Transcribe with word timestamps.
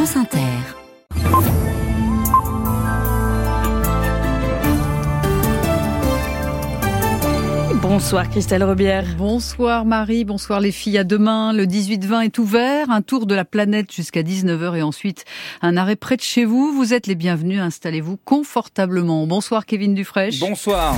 France 0.00 0.16
Inter. 0.16 0.40
Bonsoir 7.82 8.30
Christelle 8.30 8.64
Rebière. 8.64 9.04
Bonsoir 9.18 9.84
Marie, 9.84 10.24
bonsoir 10.24 10.60
les 10.60 10.72
filles. 10.72 10.96
À 10.96 11.04
demain, 11.04 11.52
le 11.52 11.66
18-20 11.66 12.24
est 12.24 12.38
ouvert. 12.38 12.88
Un 12.88 13.02
tour 13.02 13.26
de 13.26 13.34
la 13.34 13.44
planète 13.44 13.92
jusqu'à 13.92 14.22
19h 14.22 14.78
et 14.78 14.82
ensuite 14.82 15.26
un 15.60 15.76
arrêt 15.76 15.96
près 15.96 16.16
de 16.16 16.22
chez 16.22 16.46
vous. 16.46 16.72
Vous 16.72 16.94
êtes 16.94 17.06
les 17.06 17.14
bienvenus, 17.14 17.60
installez-vous 17.60 18.16
confortablement. 18.24 19.26
Bonsoir 19.26 19.66
Kevin 19.66 19.92
Dufresne. 19.92 20.32
Bonsoir. 20.40 20.96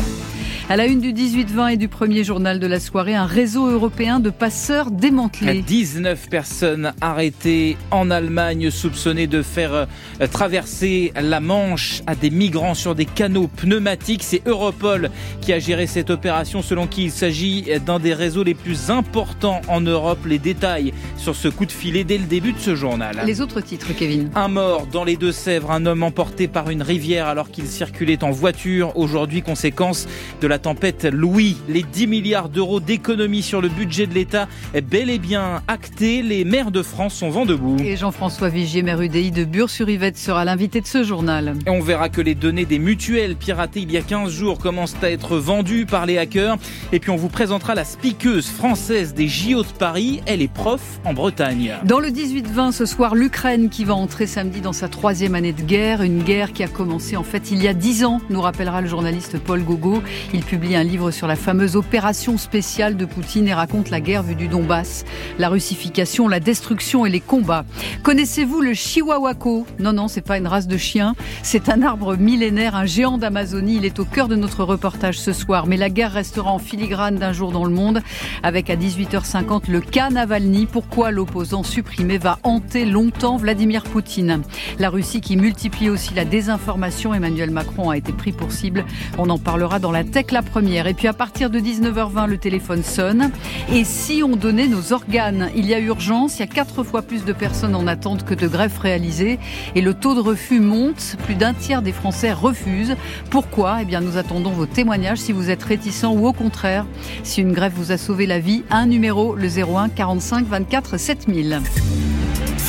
À 0.69 0.77
la 0.77 0.87
une 0.87 1.01
du 1.01 1.13
18-20 1.13 1.73
et 1.73 1.77
du 1.77 1.89
premier 1.89 2.25
journal 2.25 2.61
de 2.61 2.67
la 2.67 2.79
soirée, 2.79 3.15
un 3.15 3.27
réseau 3.27 3.67
européen 3.67 4.21
de 4.21 4.31
passeurs 4.31 4.91
démantelé. 4.91 5.61
19 5.61 6.29
personnes 6.29 6.93
arrêtées 7.01 7.77
en 7.91 8.11
Allemagne 8.11 8.71
soupçonnées 8.71 9.27
de 9.27 9.43
faire 9.43 9.73
euh, 9.75 9.87
traverser 10.31 11.13
la 11.21 11.41
Manche 11.41 12.03
à 12.07 12.15
des 12.15 12.31
migrants 12.31 12.75
sur 12.75 12.95
des 12.95 13.05
canaux 13.05 13.49
pneumatiques. 13.49 14.23
C'est 14.23 14.43
Europol 14.47 15.11
qui 15.41 15.53
a 15.53 15.59
géré 15.59 15.87
cette 15.87 16.11
opération 16.11 16.63
selon 16.63 16.87
qui 16.87 17.05
il 17.05 17.11
s'agit 17.11 17.67
d'un 17.85 17.99
des 17.99 18.15
réseaux 18.15 18.45
les 18.45 18.55
plus 18.55 18.91
importants 18.91 19.61
en 19.69 19.81
Europe. 19.81 20.21
Les 20.27 20.39
détails 20.39 20.95
sur 21.17 21.35
ce 21.35 21.49
coup 21.49 21.67
de 21.67 21.73
filet 21.73 22.05
dès 22.05 22.19
le 22.19 22.25
début 22.25 22.53
de 22.53 22.61
ce 22.61 22.75
journal. 22.77 23.21
Les 23.27 23.41
autres 23.41 23.61
titres, 23.61 23.93
Kevin. 23.93 24.31
Un 24.37 24.49
mort 24.49 24.87
dans 24.87 25.05
les 25.05 25.17
Deux-Sèvres, 25.17 25.73
un 25.73 25.87
homme 25.87 26.05
emporté 26.05 26.47
par 26.47 26.71
une 26.71 26.83
rivière 26.83 27.27
alors 27.27 27.51
qu'il 27.51 27.67
circulait 27.67 28.23
en 28.23 28.31
voiture. 28.31 28.97
Aujourd'hui, 28.97 29.43
conséquence 29.43 30.07
de 30.41 30.47
la 30.47 30.52
tempête 30.59 31.05
Louis. 31.05 31.57
Les 31.69 31.83
10 31.83 32.07
milliards 32.07 32.49
d'euros 32.49 32.81
d'économies 32.81 33.43
sur 33.43 33.61
le 33.61 33.69
budget 33.69 34.07
de 34.07 34.15
l'État 34.15 34.49
est 34.75 34.81
bel 34.81 35.11
et 35.11 35.19
bien 35.19 35.63
acté. 35.69 36.23
Les 36.23 36.45
maires 36.45 36.71
de 36.71 36.83
France 36.83 37.15
sont 37.15 37.31
vent 37.31 37.47
debout. 37.47 37.77
Et 37.81 37.97
Jean-François 37.97 38.49
Vigier, 38.49 38.83
maire 38.83 39.01
UDI 39.01 39.31
de 39.31 39.45
Bure-sur-Yvette, 39.45 40.17
sera 40.17 40.45
l'invité 40.45 40.81
de 40.81 40.87
ce 40.87 41.05
journal. 41.05 41.55
Et 41.67 41.71
on 41.71 41.81
verra 41.81 42.09
que 42.09 42.21
les 42.21 42.35
données 42.35 42.65
des 42.65 42.79
mutuelles 42.79 43.37
piratées 43.37 43.81
il 43.81 43.93
y 43.93 43.97
a 43.97 44.03
15 44.03 44.31
jours 44.31 44.59
commencent 44.59 44.97
à 45.03 45.11
être 45.11 45.37
vendues 45.37 45.87
par 45.87 46.07
les 46.07 46.19
hackers. 46.19 46.57
Et 46.93 47.01
puis 47.01 47.11
on 47.11 47.17
vous 47.17 47.29
présentera 47.29 47.75
la 47.75 47.85
speakeuse 47.85 48.49
française 48.49 49.15
des 49.15 49.29
JO 49.29 49.63
de 49.63 49.69
Paris. 49.79 50.23
Elle 50.27 50.43
est 50.43 50.53
prof 50.53 51.01
en 51.05 51.15
Bretagne. 51.15 51.75
Dans 51.85 52.01
le 52.01 52.09
18-20 52.09 52.73
ce 52.73 52.87
soir, 52.87 53.15
l'Ukraine 53.15 53.69
qui 53.69 53.85
va 53.85 53.95
entrer 53.95 54.27
samedi 54.27 54.61
dans 54.61 54.73
sa 54.73 54.89
troisième 54.89 55.35
année 55.35 55.53
de 55.53 55.63
guerre. 55.63 56.03
Une 56.03 56.23
guerre 56.23 56.53
qui 56.53 56.63
a 56.63 56.69
commencé 56.69 57.17
en 57.17 57.25
fait 57.25 57.51
il 57.51 57.63
y 57.63 57.69
a 57.69 57.75
10 57.75 58.05
ans, 58.05 58.21
nous 58.31 58.41
rappellera 58.41 58.81
le 58.81 58.89
journaliste 58.89 59.39
Paul 59.39 59.63
Gogo. 59.63 60.03
Il 60.35 60.42
publie 60.43 60.77
un 60.77 60.83
livre 60.83 61.11
sur 61.11 61.27
la 61.27 61.37
fameuse 61.37 61.77
opération 61.77 62.37
spéciale 62.37 62.97
de 62.97 63.05
Poutine 63.05 63.49
et 63.49 63.55
raconte 63.55 63.91
la 63.91 64.01
guerre 64.01 64.23
vue 64.23 64.35
du 64.35 64.49
Donbass, 64.49 65.05
la 65.39 65.49
russification, 65.49 66.29
la 66.29 66.41
destruction 66.41 67.07
et 67.07 67.11
les 67.11 67.21
combats. 67.21 67.65
Connaissez-vous 68.03 68.61
le 68.61 68.75
Chihuahuaco? 68.75 69.67
Non, 69.79 69.93
non, 69.93 70.09
c'est 70.09 70.21
pas 70.21 70.39
une 70.39 70.47
race 70.47 70.67
de 70.67 70.77
chien. 70.77 71.15
C'est 71.43 71.69
un 71.69 71.83
arbre 71.83 72.17
millénaire, 72.17 72.75
un 72.75 72.87
géant 72.87 73.19
d'Amazonie. 73.19 73.77
Il 73.77 73.85
est 73.85 73.99
au 74.01 74.05
cœur 74.05 74.29
de 74.29 74.37
notre 74.37 74.65
reportage 74.65 75.19
ce 75.19 75.33
soir. 75.33 75.67
Mais 75.67 75.77
la 75.77 75.91
guerre 75.91 76.13
restera 76.13 76.51
en 76.51 76.59
filigrane 76.59 77.17
d'un 77.17 77.33
jour 77.33 77.53
dans 77.53 77.65
le 77.65 77.73
monde, 77.73 78.03
avec 78.43 78.71
à 78.71 78.77
18h50 78.77 79.71
le 79.71 79.81
cas 79.81 80.11
Navalny. 80.11 80.67
Pourquoi 80.67 81.11
l'opposant 81.11 81.63
supprimé 81.63 82.19
va 82.19 82.39
hanter 82.43 82.85
longtemps 82.85 83.37
Vladimir 83.37 83.85
Poutine? 83.85 84.43
La 84.79 84.91
Russie 84.91 85.21
qui 85.21 85.37
multiplie 85.37 85.89
aussi 85.89 86.15
la 86.15 86.25
désinformation. 86.25 87.15
Emmanuel 87.15 87.51
Macron 87.51 87.91
a 87.91 87.97
été 87.97 88.13
pris 88.13 88.33
pour 88.33 88.51
cible. 88.51 88.85
On 89.19 89.31
en 89.31 89.39
parlera 89.39 89.79
dans 89.79 89.93
la 89.93 90.05
tech 90.05 90.32
la 90.33 90.43
première. 90.43 90.87
Et 90.87 90.95
puis 90.95 91.09
à 91.09 91.13
partir 91.13 91.51
de 91.51 91.59
19h20, 91.61 92.27
le 92.27 92.39
téléphone 92.39 92.83
sonne. 92.83 93.31
Et 93.73 93.85
si 93.85 94.23
on 94.23 94.37
donnait 94.37 94.67
nos 94.67 94.93
organes? 94.93 95.51
Il 95.55 95.67
y 95.67 95.75
a 95.75 95.79
urgence. 95.79 96.39
Il 96.39 96.41
y 96.41 96.43
a 96.43 96.47
quatre 96.47 96.83
fois 96.83 97.03
plus 97.03 97.25
de 97.25 97.33
personnes 97.33 97.75
en 97.75 97.87
attente 97.87 98.25
que 98.25 98.35
de 98.35 98.49
greffes 98.49 98.79
réalisées. 98.79 99.39
Et 99.75 99.81
le 99.81 99.95
taux 99.95 100.15
de 100.15 100.21
refus 100.21 100.61
monte. 100.61 101.17
Plus 101.25 101.35
d'un 101.35 101.55
tiers 101.55 101.83
des 101.83 101.93
Français 101.93 102.33
refusent. 102.33 102.97
Pourquoi? 103.31 103.83
Eh 103.83 103.85
bien, 103.85 104.01
nous 104.01 104.17
attendons 104.17 104.51
vos 104.51 104.67
témoignages 104.67 105.19
si 105.19 105.33
vous 105.33 105.51
êtes 105.51 105.63
réticent 105.63 106.05
ou 106.05 106.27
au 106.27 106.33
contraire, 106.33 106.87
si 107.23 107.41
une 107.41 107.53
greffe 107.53 107.75
vous 107.75 107.93
a 107.93 107.99
sauvé 107.99 108.27
la 108.27 108.39
vie. 108.39 108.65
Un 108.71 108.87
numéro, 108.87 109.35
le 109.35 109.49
01 109.49 109.91
45 109.91 110.47
24 110.47 110.99
7000. 110.99 111.61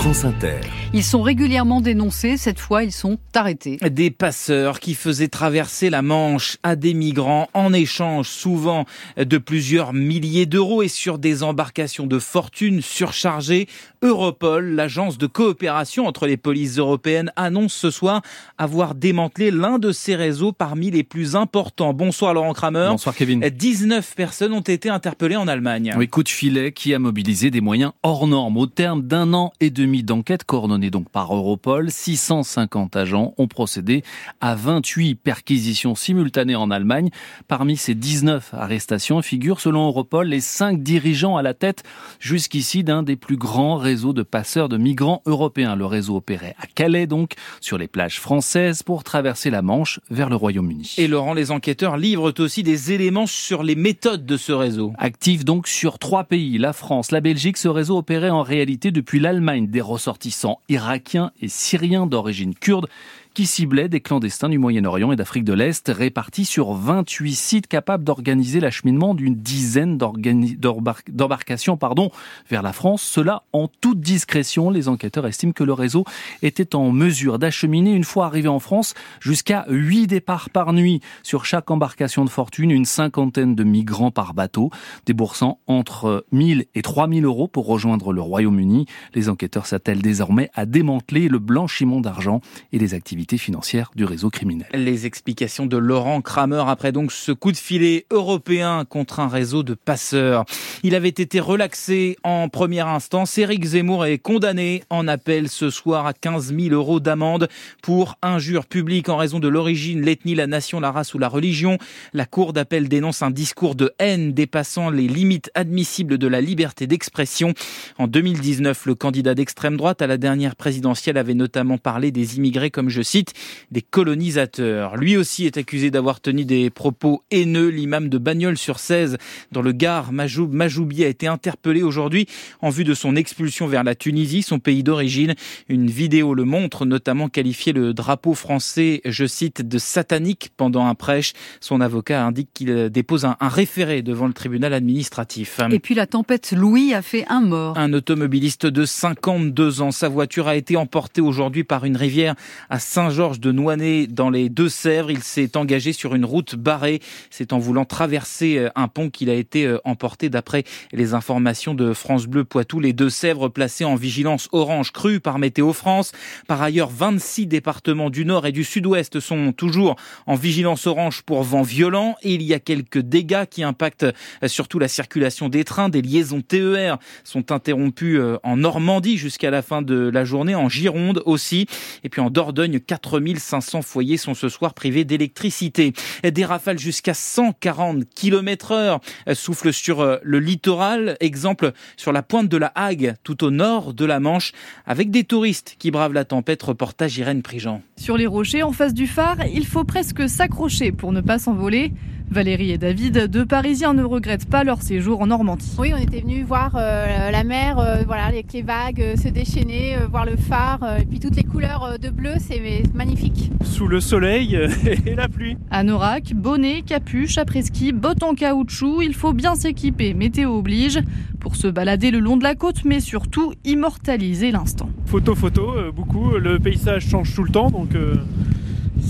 France 0.03 0.25
Inter. 0.25 0.59
Ils 0.93 1.01
sont 1.01 1.21
régulièrement 1.21 1.79
dénoncés, 1.79 2.35
cette 2.35 2.59
fois 2.59 2.83
ils 2.83 2.91
sont 2.91 3.19
arrêtés. 3.33 3.77
Des 3.77 4.11
passeurs 4.11 4.81
qui 4.81 4.95
faisaient 4.95 5.29
traverser 5.29 5.89
la 5.89 6.01
Manche 6.01 6.57
à 6.61 6.75
des 6.75 6.93
migrants 6.93 7.47
en 7.53 7.71
échange 7.71 8.27
souvent 8.27 8.83
de 9.15 9.37
plusieurs 9.37 9.93
milliers 9.93 10.45
d'euros 10.45 10.83
et 10.83 10.89
sur 10.89 11.19
des 11.19 11.41
embarcations 11.41 12.05
de 12.05 12.19
fortune 12.19 12.81
surchargées. 12.81 13.69
Europol, 14.01 14.75
l'agence 14.75 15.17
de 15.17 15.25
coopération 15.25 16.05
entre 16.05 16.27
les 16.27 16.35
polices 16.35 16.79
européennes, 16.79 17.31
annonce 17.37 17.71
ce 17.71 17.89
soir 17.89 18.21
avoir 18.57 18.95
démantelé 18.95 19.51
l'un 19.51 19.79
de 19.79 19.93
ces 19.93 20.17
réseaux 20.17 20.51
parmi 20.51 20.91
les 20.91 21.03
plus 21.03 21.37
importants. 21.37 21.93
Bonsoir 21.93 22.33
Laurent 22.33 22.51
Kramer. 22.51 22.87
Bonsoir 22.89 23.15
Kevin. 23.15 23.39
19 23.39 24.15
personnes 24.15 24.51
ont 24.51 24.59
été 24.59 24.89
interpellées 24.89 25.37
en 25.37 25.47
Allemagne. 25.47 25.93
Oui, 25.95 26.09
coup 26.09 26.23
de 26.23 26.29
filet 26.29 26.73
qui 26.73 26.93
a 26.93 26.99
mobilisé 26.99 27.51
des 27.51 27.61
moyens 27.61 27.93
hors 28.03 28.27
normes. 28.27 28.57
Au 28.57 28.67
terme 28.67 29.03
d'un 29.03 29.33
an 29.33 29.53
et 29.61 29.69
demi 29.69 29.92
d'enquête 30.01 30.45
coordonnée 30.45 30.89
donc 30.89 31.09
par 31.09 31.35
Europol, 31.35 31.91
650 31.91 32.95
agents 32.95 33.35
ont 33.37 33.47
procédé 33.47 34.03
à 34.41 34.55
28 34.55 35.15
perquisitions 35.15 35.93
simultanées 35.93 36.55
en 36.55 36.71
Allemagne. 36.71 37.09
Parmi 37.47 37.77
ces 37.77 37.93
19 37.93 38.53
arrestations 38.53 39.21
figurent 39.21 39.59
selon 39.59 39.85
Europol 39.87 40.27
les 40.27 40.39
5 40.39 40.81
dirigeants 40.81 41.37
à 41.37 41.43
la 41.43 41.53
tête 41.53 41.83
jusqu'ici 42.19 42.83
d'un 42.83 43.03
des 43.03 43.15
plus 43.15 43.37
grands 43.37 43.75
réseaux 43.75 44.13
de 44.13 44.23
passeurs 44.23 44.69
de 44.69 44.77
migrants 44.77 45.21
européens. 45.25 45.75
Le 45.75 45.85
réseau 45.85 46.15
opérait 46.15 46.55
à 46.59 46.65
Calais 46.65 47.05
donc, 47.05 47.33
sur 47.61 47.77
les 47.77 47.87
plages 47.87 48.19
françaises 48.19 48.81
pour 48.81 49.03
traverser 49.03 49.49
la 49.49 49.61
Manche 49.61 49.99
vers 50.09 50.29
le 50.29 50.35
Royaume-Uni. 50.35 50.95
Et 50.97 51.07
Laurent, 51.07 51.33
les 51.33 51.51
enquêteurs 51.51 51.97
livrent 51.97 52.33
aussi 52.39 52.63
des 52.63 52.93
éléments 52.93 53.27
sur 53.27 53.63
les 53.63 53.75
méthodes 53.75 54.25
de 54.25 54.37
ce 54.37 54.51
réseau. 54.51 54.93
Actif 54.97 55.43
donc 55.43 55.67
sur 55.67 55.99
trois 55.99 56.23
pays, 56.23 56.57
la 56.57 56.73
France, 56.73 57.11
la 57.11 57.21
Belgique, 57.21 57.57
ce 57.57 57.67
réseau 57.67 57.97
opérait 57.97 58.29
en 58.29 58.41
réalité 58.41 58.91
depuis 58.91 59.19
l'Allemagne 59.19 59.67
des 59.67 59.81
ressortissants 59.83 60.59
irakiens 60.69 61.31
et 61.41 61.49
syriens 61.49 62.07
d'origine 62.07 62.55
kurde 62.55 62.87
qui 63.33 63.47
ciblait 63.47 63.89
des 63.89 63.99
clandestins 63.99 64.49
du 64.49 64.59
Moyen-Orient 64.59 65.11
et 65.11 65.15
d'Afrique 65.15 65.43
de 65.43 65.53
l'Est, 65.53 65.89
répartis 65.89 66.45
sur 66.45 66.73
28 66.73 67.33
sites 67.33 67.67
capables 67.67 68.03
d'organiser 68.03 68.59
l'acheminement 68.59 69.15
d'une 69.15 69.35
dizaine 69.35 69.97
d'embarcations 69.97 71.77
pardon, 71.77 72.11
vers 72.49 72.61
la 72.61 72.73
France. 72.73 73.01
Cela 73.01 73.43
en 73.51 73.67
toute 73.67 74.01
discrétion. 74.01 74.69
Les 74.69 74.87
enquêteurs 74.87 75.25
estiment 75.25 75.51
que 75.51 75.63
le 75.63 75.73
réseau 75.73 76.05
était 76.41 76.75
en 76.75 76.91
mesure 76.91 77.39
d'acheminer, 77.39 77.93
une 77.93 78.03
fois 78.03 78.25
arrivé 78.27 78.47
en 78.47 78.59
France, 78.59 78.93
jusqu'à 79.19 79.65
8 79.67 80.07
départs 80.07 80.49
par 80.51 80.73
nuit 80.73 81.01
sur 81.23 81.45
chaque 81.45 81.71
embarcation 81.71 82.25
de 82.25 82.29
fortune, 82.29 82.69
une 82.69 82.85
cinquantaine 82.85 83.55
de 83.55 83.63
migrants 83.63 84.11
par 84.11 84.33
bateau, 84.33 84.69
déboursant 85.05 85.59
entre 85.65 86.25
1000 86.31 86.65
et 86.75 86.81
3000 86.81 87.25
euros 87.25 87.47
pour 87.47 87.65
rejoindre 87.65 88.13
le 88.13 88.21
Royaume-Uni. 88.21 88.85
Les 89.15 89.29
enquêteurs 89.29 89.65
s'attellent 89.65 90.01
désormais 90.01 90.49
à 90.53 90.65
démanteler 90.65 91.29
le 91.29 91.39
blanchiment 91.39 91.99
d'argent 91.99 92.41
et 92.71 92.77
les 92.77 92.93
activités 92.93 93.22
financières 93.37 93.91
du 93.95 94.05
réseau 94.05 94.29
criminel. 94.29 94.67
Les 94.73 95.05
explications 95.05 95.65
de 95.65 95.77
Laurent 95.77 96.21
Kramer 96.21 96.63
après 96.67 96.91
donc 96.91 97.11
ce 97.11 97.31
coup 97.31 97.51
de 97.51 97.57
filet 97.57 98.05
européen 98.11 98.85
contre 98.85 99.19
un 99.19 99.27
réseau 99.27 99.63
de 99.63 99.73
passeurs. 99.73 100.45
Il 100.83 100.95
avait 100.95 101.09
été 101.09 101.39
relaxé 101.39 102.17
en 102.23 102.49
première 102.49 102.87
instance. 102.87 103.37
Éric 103.37 103.63
Zemmour 103.63 104.05
est 104.05 104.17
condamné 104.17 104.83
en 104.89 105.07
appel 105.07 105.49
ce 105.49 105.69
soir 105.69 106.05
à 106.05 106.13
15 106.13 106.53
000 106.55 106.73
euros 106.75 106.99
d'amende 106.99 107.47
pour 107.81 108.15
injure 108.21 108.65
publique 108.65 109.09
en 109.09 109.17
raison 109.17 109.39
de 109.39 109.47
l'origine, 109.47 110.01
l'ethnie, 110.01 110.35
la 110.35 110.47
nation, 110.47 110.79
la 110.79 110.91
race 110.91 111.13
ou 111.13 111.19
la 111.19 111.27
religion. 111.27 111.77
La 112.13 112.25
cour 112.25 112.53
d'appel 112.53 112.89
dénonce 112.89 113.21
un 113.21 113.31
discours 113.31 113.75
de 113.75 113.91
haine 113.99 114.33
dépassant 114.33 114.89
les 114.89 115.07
limites 115.07 115.49
admissibles 115.55 116.17
de 116.17 116.27
la 116.27 116.41
liberté 116.41 116.87
d'expression. 116.87 117.53
En 117.97 118.07
2019, 118.07 118.85
le 118.85 118.95
candidat 118.95 119.35
d'extrême 119.35 119.77
droite 119.77 120.01
à 120.01 120.07
la 120.07 120.17
dernière 120.17 120.55
présidentielle 120.55 121.17
avait 121.17 121.33
notamment 121.33 121.77
parlé 121.77 122.11
des 122.11 122.37
immigrés 122.37 122.71
comme, 122.71 122.89
je 122.89 123.01
cite, 123.13 123.33
des 123.69 123.83
colonisateurs. 123.83 124.97
Lui 124.97 125.17
aussi 125.17 125.45
est 125.45 125.57
accusé 125.57 125.91
d'avoir 125.91 126.19
tenu 126.19 126.45
des 126.45 126.71
propos 126.71 127.21
haineux. 127.29 127.67
L'imam 127.67 128.09
de 128.09 128.17
Bagnols-sur-Cèze, 128.17 129.17
dans 129.51 129.61
le 129.61 129.71
Gard, 129.71 130.11
Majoub 130.11 130.51
Majoubi, 130.51 131.03
a 131.03 131.07
été 131.07 131.27
interpellé 131.27 131.83
aujourd'hui 131.83 132.25
en 132.61 132.71
vue 132.71 132.83
de 132.83 132.95
son 132.95 133.15
expulsion 133.15 133.67
vers 133.67 133.83
la 133.83 133.93
Tunisie, 133.93 134.41
son 134.41 134.57
pays 134.57 134.81
d'origine. 134.81 135.35
Une 135.69 135.91
vidéo 135.91 136.33
le 136.33 136.43
montre, 136.43 136.87
notamment 136.87 137.29
qualifié 137.29 137.71
le 137.71 137.93
drapeau 137.93 138.33
français, 138.33 139.01
je 139.05 139.27
cite, 139.27 139.61
de 139.61 139.77
satanique 139.77 140.49
pendant 140.57 140.87
un 140.87 140.95
prêche. 140.95 141.33
Son 141.59 141.81
avocat 141.81 142.25
indique 142.25 142.49
qu'il 142.51 142.89
dépose 142.89 143.25
un, 143.25 143.37
un 143.39 143.47
référé 143.47 144.01
devant 144.01 144.25
le 144.25 144.33
tribunal 144.33 144.73
administratif. 144.73 145.59
Et 145.69 145.79
puis 145.79 145.93
la 145.93 146.07
tempête 146.07 146.51
Louis 146.51 146.95
a 146.95 147.03
fait 147.03 147.25
un 147.29 147.41
mort. 147.41 147.77
Un 147.77 147.93
automobiliste 147.93 148.65
de 148.65 148.85
52 148.85 149.81
ans. 149.81 149.91
Sa 149.91 150.09
voiture 150.09 150.47
a 150.47 150.55
été 150.55 150.77
emportée 150.77 151.21
aujourd'hui 151.21 151.63
par 151.63 151.85
une 151.85 151.95
rivière 151.95 152.33
à 152.71 152.79
Saint 152.79 153.02
Saint-Georges 153.03 153.41
de 153.41 153.51
Noinet 153.51 154.07
dans 154.07 154.29
les 154.29 154.47
Deux-Sèvres. 154.47 155.11
Il 155.11 155.23
s'est 155.23 155.57
engagé 155.57 155.91
sur 155.91 156.15
une 156.15 156.23
route 156.23 156.55
barrée. 156.55 157.01
C'est 157.31 157.51
en 157.51 157.59
voulant 157.59 157.83
traverser 157.83 158.57
euh, 158.57 158.69
un 158.75 158.87
pont 158.87 159.09
qu'il 159.09 159.29
a 159.29 159.33
été 159.33 159.65
euh, 159.65 159.77
emporté 159.83 160.29
d'après 160.29 160.63
les 160.93 161.13
informations 161.13 161.73
de 161.73 161.91
France 161.91 162.27
Bleu 162.27 162.45
Poitou. 162.45 162.79
Les 162.79 162.93
Deux-Sèvres 162.93 163.49
placés 163.49 163.83
en 163.83 163.95
vigilance 163.95 164.47
orange 164.53 164.93
crue 164.93 165.19
par 165.19 165.37
Météo 165.37 165.73
France. 165.73 166.13
Par 166.47 166.61
ailleurs, 166.61 166.89
26 166.89 167.45
départements 167.45 168.09
du 168.09 168.23
nord 168.23 168.45
et 168.45 168.53
du 168.53 168.63
sud-ouest 168.63 169.19
sont 169.19 169.51
toujours 169.51 169.97
en 170.25 170.35
vigilance 170.35 170.87
orange 170.87 171.23
pour 171.23 171.43
vent 171.43 171.61
violent 171.61 172.15
et 172.21 172.35
il 172.35 172.41
y 172.41 172.53
a 172.53 172.59
quelques 172.61 172.99
dégâts 172.99 173.43
qui 173.49 173.63
impactent 173.63 174.03
euh, 174.03 174.47
surtout 174.47 174.79
la 174.79 174.87
circulation 174.87 175.49
des 175.49 175.65
trains. 175.65 175.89
Des 175.89 176.01
liaisons 176.01 176.39
TER 176.39 176.99
sont 177.25 177.51
interrompues 177.51 178.21
en 178.43 178.55
Normandie 178.55 179.17
jusqu'à 179.17 179.51
la 179.51 179.61
fin 179.61 179.81
de 179.81 180.09
la 180.09 180.23
journée, 180.23 180.55
en 180.55 180.69
Gironde 180.69 181.21
aussi. 181.25 181.67
Et 182.05 182.09
puis 182.09 182.21
en 182.21 182.29
Dordogne, 182.29 182.79
4500 182.99 183.81
foyers 183.81 184.17
sont 184.17 184.33
ce 184.33 184.49
soir 184.49 184.73
privés 184.73 185.03
d'électricité. 185.03 185.93
Des 186.23 186.45
rafales 186.45 186.79
jusqu'à 186.79 187.13
140 187.13 188.03
km 188.13 188.71
heure 188.71 188.99
soufflent 189.33 189.73
sur 189.73 190.01
euh, 190.01 190.17
le 190.23 190.39
littoral. 190.39 191.17
Exemple 191.19 191.71
sur 191.97 192.11
la 192.11 192.21
pointe 192.23 192.49
de 192.49 192.57
la 192.57 192.71
Hague, 192.75 193.15
tout 193.23 193.43
au 193.43 193.51
nord 193.51 193.93
de 193.93 194.05
la 194.05 194.19
Manche, 194.19 194.51
avec 194.85 195.11
des 195.11 195.23
touristes 195.23 195.75
qui 195.79 195.91
bravent 195.91 196.13
la 196.13 196.25
tempête. 196.25 196.61
Reportage 196.61 197.17
Irène 197.17 197.41
Prigent. 197.41 197.81
Sur 197.97 198.17
les 198.17 198.27
rochers, 198.27 198.63
en 198.63 198.71
face 198.71 198.93
du 198.93 199.07
phare, 199.07 199.37
il 199.53 199.65
faut 199.65 199.83
presque 199.83 200.29
s'accrocher 200.29 200.91
pour 200.91 201.11
ne 201.11 201.21
pas 201.21 201.39
s'envoler. 201.39 201.91
Valérie 202.29 202.71
et 202.71 202.77
David, 202.77 203.27
deux 203.27 203.45
Parisiens, 203.45 203.93
ne 203.93 204.03
regrettent 204.03 204.49
pas 204.49 204.63
leur 204.63 204.81
séjour 204.81 205.21
en 205.21 205.27
Normandie. 205.27 205.75
Oui, 205.77 205.93
on 205.93 205.97
était 205.97 206.21
venus 206.21 206.45
voir 206.45 206.75
euh, 206.75 207.31
la 207.31 207.43
mer, 207.43 207.79
euh, 207.79 208.03
voilà, 208.05 208.25
avec 208.25 208.51
les 208.53 208.61
vagues 208.61 209.01
euh, 209.01 209.15
se 209.15 209.27
déchaîner, 209.27 209.95
voir 210.09 210.25
le 210.25 210.35
phare, 210.35 210.97
et 210.99 211.05
puis 211.05 211.19
toutes 211.19 211.35
les 211.35 211.43
couleurs 211.43 211.99
de 211.99 212.09
bleu, 212.09 212.33
c'est 212.39 212.61
magnifique. 212.93 213.51
Sous 213.63 213.87
le 213.87 213.99
soleil 213.99 214.57
et 215.05 215.15
la 215.15 215.27
pluie. 215.27 215.57
Anorak, 215.71 216.33
bonnet, 216.33 216.81
capuche, 216.81 217.37
après-ski, 217.37 217.91
bottes 217.91 218.23
en 218.23 218.33
caoutchouc, 218.33 219.01
il 219.01 219.13
faut 219.13 219.33
bien 219.33 219.55
s'équiper, 219.55 220.13
météo 220.13 220.57
oblige, 220.57 220.99
pour 221.39 221.55
se 221.55 221.67
balader 221.67 222.09
le 222.09 222.19
long 222.19 222.37
de 222.37 222.43
la 222.43 222.55
côte, 222.55 222.85
mais 222.85 222.99
surtout 222.99 223.53
immortaliser 223.65 224.51
l'instant. 224.51 224.89
Photo, 225.05 225.35
photo, 225.35 225.73
beaucoup, 225.93 226.31
le 226.31 226.57
paysage 226.57 227.07
change 227.07 227.35
tout 227.35 227.43
le 227.43 227.51
temps, 227.51 227.69
donc 227.69 227.89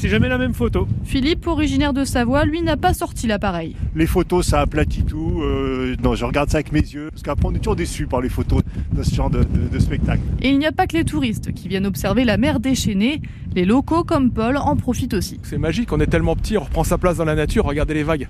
c'est 0.04 0.10
jamais 0.10 0.28
la 0.28 0.38
même 0.38 0.54
photo. 0.54 0.86
Philippe, 1.06 1.48
originaire 1.48 1.94
de 1.94 2.04
Savoie, 2.04 2.44
lui 2.44 2.62
n'a 2.62 2.76
pas 2.76 2.94
sorti 2.94 3.26
l'appareil. 3.26 3.74
Les 3.96 4.06
photos, 4.06 4.46
ça 4.46 4.60
aplatit 4.60 5.06
tout. 5.06 5.40
Euh, 5.42 5.96
non, 6.04 6.14
je 6.14 6.26
regarde 6.26 6.50
ça 6.50 6.58
avec 6.58 6.74
mes 6.74 6.82
yeux. 6.82 7.08
Parce 7.10 7.24
qu'après, 7.24 7.48
on 7.48 7.56
est 7.56 7.60
toujours 7.60 7.78
déçu 7.78 8.06
par 8.06 8.20
les 8.20 8.28
photos 8.28 8.64
de 8.92 9.02
ce 9.02 9.16
genre 9.16 9.30
de, 9.30 9.46
de 9.46 9.80
spectacle. 9.80 10.20
Et 10.42 10.50
il 10.50 10.60
n'y 10.60 10.66
a 10.66 10.74
pas 10.74 10.88
que 10.88 10.98
les 10.98 11.06
touristes 11.06 11.54
qui 11.54 11.70
viennent 11.70 11.86
observer 11.86 12.26
la 12.26 12.36
mer 12.36 12.60
déchaînée. 12.60 13.22
Les 13.56 13.64
locaux, 13.64 14.04
comme 14.04 14.32
Paul, 14.32 14.58
en 14.58 14.76
profitent 14.76 15.14
aussi. 15.14 15.40
C'est 15.44 15.58
magique, 15.58 15.94
on 15.94 16.02
est 16.02 16.08
tellement 16.08 16.36
petit, 16.36 16.58
on 16.58 16.66
reprend 16.66 16.84
sa 16.84 16.98
place 16.98 17.16
dans 17.16 17.24
la 17.24 17.36
nature. 17.36 17.64
Regardez 17.64 17.94
les 17.94 18.04
vagues, 18.04 18.28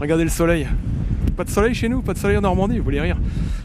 regardez 0.00 0.24
le 0.24 0.30
soleil. 0.30 0.66
Pas 1.38 1.44
de 1.44 1.50
soleil 1.50 1.72
chez 1.72 1.88
nous, 1.88 2.02
pas 2.02 2.14
de 2.14 2.18
soleil 2.18 2.36
en 2.36 2.40
Normandie, 2.40 2.78
vous 2.78 2.84
voulez 2.84 3.00
rire. 3.00 3.16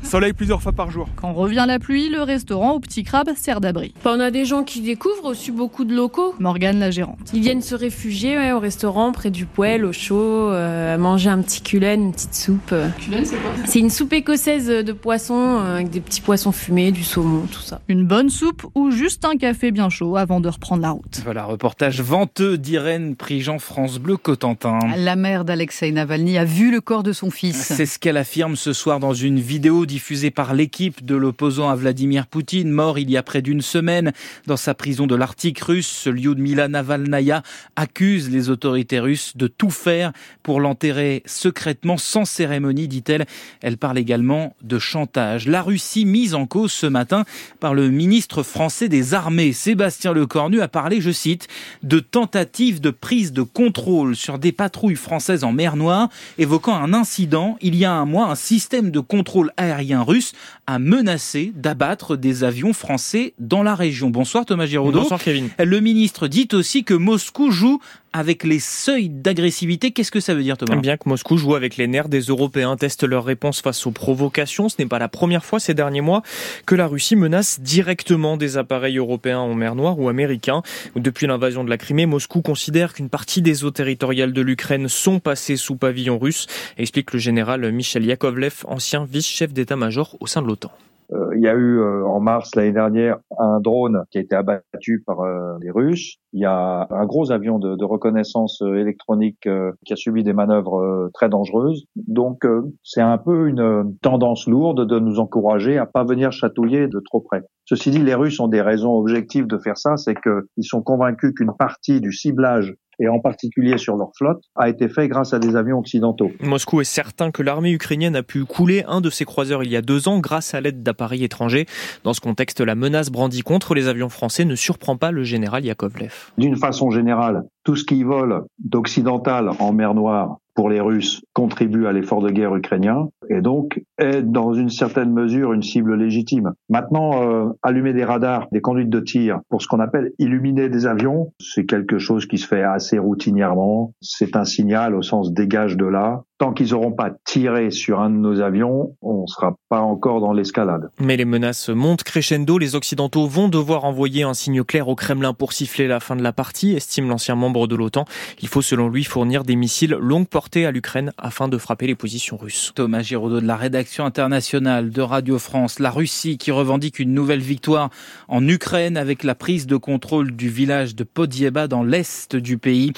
Soleil 0.04 0.34
plusieurs 0.34 0.62
fois 0.62 0.74
par 0.74 0.92
jour. 0.92 1.10
Quand 1.16 1.34
revient 1.34 1.66
la 1.68 1.80
pluie, 1.80 2.08
le 2.08 2.22
restaurant 2.22 2.74
au 2.74 2.80
Petit 2.80 3.04
Crabe 3.04 3.32
sert 3.36 3.62
d'abri. 3.62 3.96
On 4.06 4.20
a 4.20 4.30
des 4.30 4.46
gens 4.46 4.62
qui 4.64 4.82
découvrent 4.82 5.26
aussi 5.26 5.50
beaucoup 5.50 5.84
de 5.84 5.96
locaux. 5.96 6.36
Morgane, 6.38 6.78
la 6.78 6.92
gérante. 6.92 7.32
Ils 7.34 7.42
viennent 7.42 7.64
se 7.64 7.74
réfugier 7.74 8.54
au 8.54 8.60
restaurant 8.60 9.12
près 9.12 9.32
du 9.32 9.48
poêle, 9.48 9.86
au 9.86 9.92
chaud, 9.92 10.52
euh, 10.52 11.00
manger 11.00 11.32
un 11.32 11.42
petit 11.42 11.64
culène, 11.64 12.04
une 12.04 12.12
petite 12.12 12.36
soupe. 12.36 12.76
Culène, 13.00 13.26
c'est 13.26 13.38
quoi 13.38 13.50
C'est 13.66 13.80
une 13.80 13.90
soupe 13.90 14.14
écossaise 14.14 14.68
de 14.68 14.94
poissons 14.94 15.34
euh, 15.60 15.78
avec 15.78 15.90
des 15.90 16.02
petits 16.02 16.22
poissons 16.22 16.52
fumés, 16.52 16.92
du 16.92 17.04
saumon, 17.04 17.48
tout 17.52 17.62
ça. 17.62 17.82
Une 17.88 18.06
bonne 18.06 18.30
soupe 18.30 18.68
ou 18.76 18.92
juste 18.92 19.26
un 19.26 19.36
café 19.36 19.72
bien 19.72 19.90
chaud 19.90 20.16
avant 20.16 20.42
de 20.42 20.50
reprendre 20.50 20.84
la 20.84 20.92
route. 20.92 21.22
Voilà, 21.24 21.46
reportage 21.46 22.02
venteux 22.02 22.60
d'Irène 22.60 23.16
Prigent, 23.16 23.58
France 23.58 23.98
Bleu 23.98 24.18
Cotentin. 24.18 24.78
La 24.96 25.16
mère 25.16 25.44
d'Alexei 25.44 25.92
Navalny 25.92 26.38
a 26.38 26.46
vu 26.46 26.70
le 26.70 26.80
corps 26.80 27.02
de 27.02 27.14
son 27.14 27.32
fils. 27.32 27.63
C'est 27.64 27.86
ce 27.86 27.98
qu'elle 27.98 28.18
affirme 28.18 28.58
ce 28.58 28.74
soir 28.74 29.00
dans 29.00 29.14
une 29.14 29.40
vidéo 29.40 29.86
diffusée 29.86 30.32
par 30.32 30.54
l'équipe 30.54 31.06
de 31.06 31.16
l'opposant 31.16 31.70
à 31.70 31.76
Vladimir 31.76 32.28
Poutine, 32.28 32.70
mort 32.70 33.00
il 33.00 33.10
y 33.10 33.16
a 33.16 33.24
près 33.24 33.42
d'une 33.42 33.62
semaine 33.62 34.12
dans 34.48 34.58
sa 34.58 34.74
prison 34.74 35.08
de 35.08 35.16
l'Arctique 35.16 35.60
russe. 35.60 36.08
Lyudmila 36.08 36.68
Navalnaya 36.68 37.42
accuse 37.78 38.30
les 38.30 38.50
autorités 38.50 39.00
russes 39.00 39.38
de 39.38 39.48
tout 39.48 39.70
faire 39.70 40.12
pour 40.44 40.60
l'enterrer 40.60 41.24
secrètement 41.26 41.98
sans 41.98 42.26
cérémonie, 42.26 42.90
dit-elle. 42.90 43.26
Elle 43.62 43.78
parle 43.78 43.98
également 43.98 44.56
de 44.62 44.78
chantage. 44.78 45.48
La 45.48 45.62
Russie 45.62 46.06
mise 46.06 46.36
en 46.36 46.46
cause 46.46 46.74
ce 46.74 46.86
matin 46.88 47.24
par 47.62 47.74
le 47.74 47.90
ministre 47.90 48.44
français 48.44 48.90
des 48.90 49.14
armées, 49.14 49.54
Sébastien 49.54 50.12
Lecornu, 50.12 50.62
a 50.62 50.68
parlé, 50.68 51.00
je 51.00 51.12
cite, 51.12 51.48
de 51.82 52.00
tentatives 52.00 52.82
de 52.82 52.90
prise 52.90 53.32
de 53.32 53.42
contrôle 53.42 54.18
sur 54.18 54.38
des 54.38 54.52
patrouilles 54.52 54.96
françaises 54.96 55.46
en 55.46 55.54
mer 55.54 55.78
Noire, 55.78 56.10
évoquant 56.38 56.76
un 56.76 56.94
incident 56.94 57.53
il 57.62 57.76
y 57.76 57.86
a 57.86 57.92
un 57.92 58.06
mois 58.06 58.28
un 58.28 58.36
système 58.36 58.92
de 58.92 59.00
contrôle 59.00 59.52
aérien 59.58 60.02
russe 60.02 60.34
a 60.68 60.80
menacé 60.80 61.52
d'abattre 61.56 62.16
des 62.16 62.44
avions 62.44 62.74
français 62.74 63.34
dans 63.40 63.64
la 63.64 63.76
région. 63.76 64.10
Bonsoir 64.10 64.46
Thomas 64.46 64.66
Giraudot. 64.66 65.02
Bonsoir 65.02 65.22
Kevin. 65.22 65.50
Le 65.60 65.80
ministre 65.80 66.28
dit 66.28 66.48
aussi 66.54 66.84
que 66.84 66.94
Moscou 66.94 67.52
joue 67.52 67.80
avec 68.14 68.44
les 68.44 68.60
seuils 68.60 69.10
d'agressivité. 69.10 69.92
Qu'est-ce 69.92 70.12
que 70.12 70.20
ça 70.20 70.34
veut 70.34 70.44
dire, 70.44 70.58
Thomas? 70.58 70.76
Bien 70.76 70.98
que 70.98 71.10
Moscou 71.10 71.38
joue 71.38 71.56
avec 71.56 71.78
les 71.78 71.88
nerfs 71.88 72.10
des 72.10 72.22
Européens, 72.22 72.78
teste 72.78 73.04
leur 73.04 73.26
réponse 73.26 73.62
face 73.62 73.86
aux 73.86 73.92
provocations. 73.92 74.70
Ce 74.70 74.76
n'est 74.80 74.88
pas 74.88 75.00
la 75.00 75.10
première 75.10 75.44
fois 75.44 75.60
ces 75.60 75.74
derniers 75.74 76.02
mois 76.02 76.22
que 76.66 76.76
la 76.76 76.88
Russie 76.88 77.16
menace 77.16 77.60
directement 77.60 78.38
des 78.38 78.58
appareils 78.58 78.98
européens 78.98 79.40
en 79.40 79.54
mer 79.56 79.76
Noire 79.76 80.00
ou 80.00 80.10
américains. 80.10 80.62
Depuis 80.96 81.28
l'invasion 81.28 81.64
de 81.64 81.70
la 81.70 81.78
Crimée, 81.78 82.06
Moscou 82.06 82.42
considère 82.42 82.94
qu'une 82.94 83.10
partie 83.10 83.42
des 83.42 83.64
eaux 83.64 83.72
territoriales 83.72 84.34
de 84.34 84.42
l'Ukraine 84.42 84.88
sont 84.88 85.20
passées 85.20 85.58
sous 85.58 85.76
pavillon 85.76 86.20
russe, 86.20 86.48
explique 86.78 87.14
le 87.14 87.20
général 87.20 87.72
Michel 87.72 88.06
Yakovlev, 88.06 88.64
ancien 88.66 89.06
vice-chef 89.06 89.54
d'état-major 89.54 90.18
au 90.20 90.28
sein 90.28 90.42
de 90.42 90.48
l'OTAN. 90.48 90.72
Euh, 91.14 91.30
il 91.36 91.42
y 91.42 91.48
a 91.48 91.54
eu 91.54 91.80
euh, 91.80 92.06
en 92.06 92.20
mars 92.20 92.56
l'année 92.56 92.72
dernière 92.72 93.18
un 93.38 93.60
drone 93.60 94.04
qui 94.12 94.18
a 94.18 94.22
été 94.22 94.36
abattu 94.36 95.04
par 95.06 95.22
euh, 95.22 95.58
les 95.62 95.70
Russes. 95.70 96.18
Il 96.32 96.42
y 96.42 96.46
a 96.46 96.88
un 96.90 97.06
gros 97.06 97.32
avion 97.32 97.60
de, 97.60 97.84
reconnaissance 97.84 98.62
électronique 98.62 99.48
qui 99.86 99.94
a 99.94 99.96
subi 99.96 100.24
des 100.24 100.34
manœuvres 100.34 101.10
très 101.14 101.30
dangereuses. 101.30 101.86
Donc 101.96 102.48
c'est 102.82 103.02
un 103.02 103.18
peu 103.18 103.50
une 103.50 103.96
tendance 104.02 104.48
lourde 104.48 104.88
de 104.88 105.00
nous 105.00 105.20
encourager 105.20 105.78
à 105.78 105.86
pas 105.86 106.06
venir 106.06 106.32
chatouiller 106.32 106.88
de 106.88 107.00
trop 107.02 107.20
près. 107.20 107.44
Ceci 107.66 107.92
dit, 107.92 108.00
les 108.00 108.16
Russes 108.16 108.40
ont 108.40 108.48
des 108.48 108.62
raisons 108.62 108.94
objectives 108.94 109.48
de 109.48 109.58
faire 109.58 109.78
ça, 109.78 109.98
c'est 109.98 110.16
qu'ils 110.16 110.64
sont 110.64 110.82
convaincus 110.82 111.34
qu'une 111.36 111.54
partie 111.58 112.02
du 112.02 112.14
ciblage 112.14 112.74
et 113.04 113.10
en 113.10 113.20
particulier 113.20 113.78
sur 113.78 113.98
leur 113.98 114.12
flotte, 114.18 114.42
a 114.56 114.70
été 114.70 114.88
fait 114.88 115.10
grâce 115.10 115.34
à 115.34 115.40
des 115.40 115.56
avions 115.56 115.80
occidentaux. 115.80 116.32
Moscou 116.42 116.80
est 116.80 116.86
certain 116.86 117.32
que 117.32 117.44
l'armée 117.44 117.72
ukrainienne 117.72 118.16
a 118.16 118.24
pu 118.24 118.46
couler 118.46 118.86
un 118.88 119.02
de 119.02 119.10
ses 119.10 119.26
croiseurs 119.26 119.64
il 119.64 119.72
y 119.72 119.76
a 119.76 119.82
deux 119.82 120.08
ans 120.08 120.20
grâce 120.20 120.54
à 120.54 120.62
l'aide 120.62 120.84
d'appareils 120.84 121.24
étrangers. 121.24 121.66
Dans 122.04 122.14
ce 122.14 122.22
contexte, 122.22 122.62
la 122.62 122.76
menace 122.76 123.10
brandie 123.10 123.42
contre 123.42 123.76
les 123.76 123.88
avions 123.88 124.10
français 124.10 124.46
ne 124.46 124.56
surprend 124.56 124.96
pas 124.96 125.12
le 125.12 125.24
général 125.24 125.66
Yakovlev. 125.66 126.32
D'une 126.38 126.56
façon 126.56 126.92
générale, 126.92 127.44
tout 127.64 127.76
ce 127.76 127.84
qui 127.84 128.04
vole 128.04 128.44
d'occidental 128.60 129.50
en 129.60 129.74
mer 129.74 129.94
Noire 129.94 130.38
pour 130.56 130.70
les 130.70 130.80
Russes 130.80 131.22
contribue 131.34 131.88
à 131.88 131.92
l'effort 131.92 132.22
de 132.22 132.30
guerre 132.30 132.56
ukrainien 132.56 133.10
et 133.30 133.42
donc 133.42 133.84
est 133.98 134.22
dans 134.22 134.54
une 134.54 134.70
certaine 134.70 135.12
mesure 135.12 135.54
une 135.54 135.62
cible 135.62 135.96
légitime. 135.96 136.54
Maintenant, 136.70 137.24
euh, 137.24 137.50
allumer 137.62 137.94
des 137.94 138.04
radars, 138.04 138.48
des 138.52 138.62
conduites 138.62 138.90
de 138.90 139.00
tir 139.00 139.40
pour 139.50 139.62
ce 139.62 139.68
qu'on 139.68 139.80
appelle 139.80 140.12
illuminer 140.20 140.70
des 140.70 140.86
avions, 140.86 141.34
c'est 141.40 141.66
quelque 141.66 141.98
chose 141.98 142.26
qui 142.26 142.38
se 142.38 142.48
fait 142.48 142.64
assez 142.64 143.00
routinièrement. 143.00 143.94
C'est 144.02 144.36
un 144.36 144.46
signal 144.46 144.96
au 144.96 145.02
sens 145.02 145.34
dégage 145.34 145.78
de 145.78 145.86
là 145.86 146.24
tant 146.44 146.52
qu'ils 146.52 146.72
n'auront 146.72 146.92
pas 146.92 147.10
tiré 147.24 147.72
sur 147.72 148.02
un 148.02 148.10
de 148.10 148.18
nos 148.18 148.42
avions, 148.42 148.98
on 149.02 149.22
ne 149.22 149.28
sera 149.28 149.56
pas 149.70 149.80
encore 149.80 150.20
dans 150.20 150.34
l'escalade. 150.34 150.90
Mais 151.00 151.16
les 151.16 151.24
menaces 151.24 151.70
montent 151.70 152.04
crescendo. 152.04 152.58
Les 152.58 152.76
Occidentaux 152.76 153.28
vont 153.28 153.48
devoir 153.48 153.86
envoyer 153.86 154.24
un 154.24 154.34
signe 154.34 154.62
clair 154.66 154.90
au 154.90 154.96
Kremlin 154.96 155.34
pour 155.34 155.54
siffler 155.54 155.88
la 155.88 156.02
fin 156.02 156.18
de 156.18 156.22
la 156.22 156.34
partie, 156.34 156.74
estime 156.74 157.08
l'ancien 157.08 157.36
membre 157.36 157.66
de 157.66 157.78
l'OTAN. 157.78 158.04
Il 158.42 158.50
faut 158.50 158.62
selon 158.62 158.90
lui 158.90 159.06
fournir 159.06 159.46
des 159.46 159.56
missiles 159.56 159.96
longue 160.02 160.28
portée 160.28 160.66
à 160.66 160.72
l'Ukraine 160.72 161.14
afin 161.18 161.48
de 161.48 161.58
frapper 161.58 161.88
les 161.88 161.96
positions 161.96 162.36
russes. 162.36 162.74
Thomas 162.76 163.04
Giraudot 163.04 163.40
de 163.40 163.48
la 163.48 163.56
rédaction 163.56 164.04
internationale 164.04 164.90
de 164.90 165.02
Radio 165.02 165.40
France. 165.40 165.80
La 165.80 165.92
Russie 165.92 166.38
qui 166.38 166.52
revendique 166.52 167.00
une 167.00 167.14
nouvelle 167.14 167.40
victoire 167.40 167.90
en 168.28 168.46
Ukraine 168.46 168.98
avec 168.98 169.24
la 169.24 169.34
prise 169.34 169.66
de 169.66 169.78
contrôle 169.78 170.32
du 170.32 170.50
village 170.50 170.94
de 170.94 171.06
Podieba 171.06 171.70
dans 171.70 171.84
l'est 171.84 172.36
du 172.36 172.58
pays. 172.58 172.92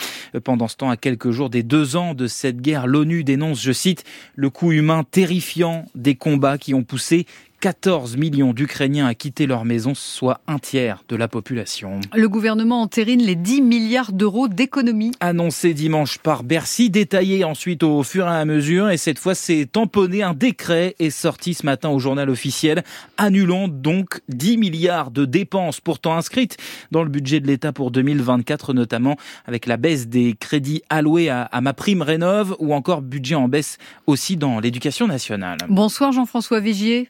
Pendant 0.43 0.67
ce 0.67 0.77
temps, 0.77 0.89
à 0.89 0.97
quelques 0.97 1.29
jours 1.29 1.51
des 1.51 1.61
deux 1.61 1.95
ans 1.95 2.15
de 2.15 2.25
cette 2.25 2.59
guerre, 2.59 2.87
l'ONU 2.87 3.23
je 3.53 3.71
cite, 3.71 4.03
le 4.35 4.49
coût 4.49 4.71
humain 4.71 5.03
terrifiant 5.09 5.85
des 5.95 6.15
combats 6.15 6.57
qui 6.57 6.73
ont 6.73 6.83
poussé 6.83 7.25
14 7.65 8.17
millions 8.17 8.53
d'Ukrainiens 8.53 9.07
à 9.07 9.15
quitter 9.15 9.47
leur 9.47 9.65
maison, 9.65 9.95
soit 9.95 10.39
un 10.45 10.59
tiers 10.59 11.03
de 11.09 11.15
la 11.15 11.27
population. 11.27 11.99
Le 12.13 12.29
gouvernement 12.29 12.79
entérine 12.79 13.23
les 13.23 13.33
10 13.33 13.63
milliards 13.63 14.11
d'euros 14.11 14.47
d'économies. 14.47 15.13
Annoncé 15.19 15.73
dimanche 15.73 16.19
par 16.19 16.43
Bercy, 16.43 16.91
détaillé 16.91 17.43
ensuite 17.43 17.81
au 17.81 18.03
fur 18.03 18.27
et 18.27 18.29
à 18.29 18.45
mesure, 18.45 18.91
et 18.91 18.97
cette 18.97 19.17
fois 19.17 19.33
c'est 19.33 19.65
tamponné. 19.65 20.21
Un 20.21 20.35
décret 20.35 20.93
est 20.99 21.09
sorti 21.09 21.55
ce 21.55 21.65
matin 21.65 21.89
au 21.89 21.97
journal 21.97 22.29
officiel, 22.29 22.83
annulant 23.17 23.67
donc 23.67 24.19
10 24.29 24.57
milliards 24.57 25.09
de 25.09 25.25
dépenses 25.25 25.81
pourtant 25.81 26.15
inscrites 26.15 26.57
dans 26.91 27.01
le 27.01 27.09
budget 27.09 27.39
de 27.39 27.47
l'État 27.47 27.73
pour 27.73 27.89
2024, 27.89 28.75
notamment 28.75 29.15
avec 29.47 29.65
la 29.65 29.77
baisse 29.77 30.07
des 30.07 30.35
crédits 30.39 30.83
alloués 30.91 31.29
à, 31.29 31.41
à 31.41 31.61
ma 31.61 31.73
prime 31.73 32.03
rénov 32.03 32.55
ou 32.59 32.75
encore 32.75 33.01
budget 33.01 33.33
en 33.33 33.47
baisse 33.47 33.79
aussi 34.05 34.37
dans 34.37 34.59
l'éducation 34.59 35.07
nationale. 35.07 35.57
Bonsoir 35.67 36.11
Jean-François 36.11 36.59
Vigier. 36.59 37.09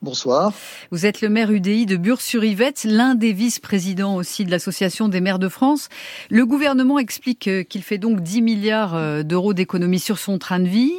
Bonsoir. 0.00 0.52
Vous 0.92 1.06
êtes 1.06 1.22
le 1.22 1.28
maire 1.28 1.50
UDI 1.50 1.84
de 1.84 1.96
Bure-sur-Yvette, 1.96 2.84
l'un 2.84 3.16
des 3.16 3.32
vice-présidents 3.32 4.14
aussi 4.14 4.44
de 4.44 4.50
l'Association 4.50 5.08
des 5.08 5.20
maires 5.20 5.40
de 5.40 5.48
France. 5.48 5.88
Le 6.30 6.46
gouvernement 6.46 7.00
explique 7.00 7.48
euh, 7.48 7.64
qu'il 7.64 7.82
fait 7.82 7.98
donc 7.98 8.20
10 8.20 8.42
milliards 8.42 8.94
euh, 8.94 9.24
d'euros 9.24 9.54
d'économies 9.54 9.98
sur 9.98 10.18
son 10.18 10.38
train 10.38 10.60
de 10.60 10.68
vie. 10.68 10.92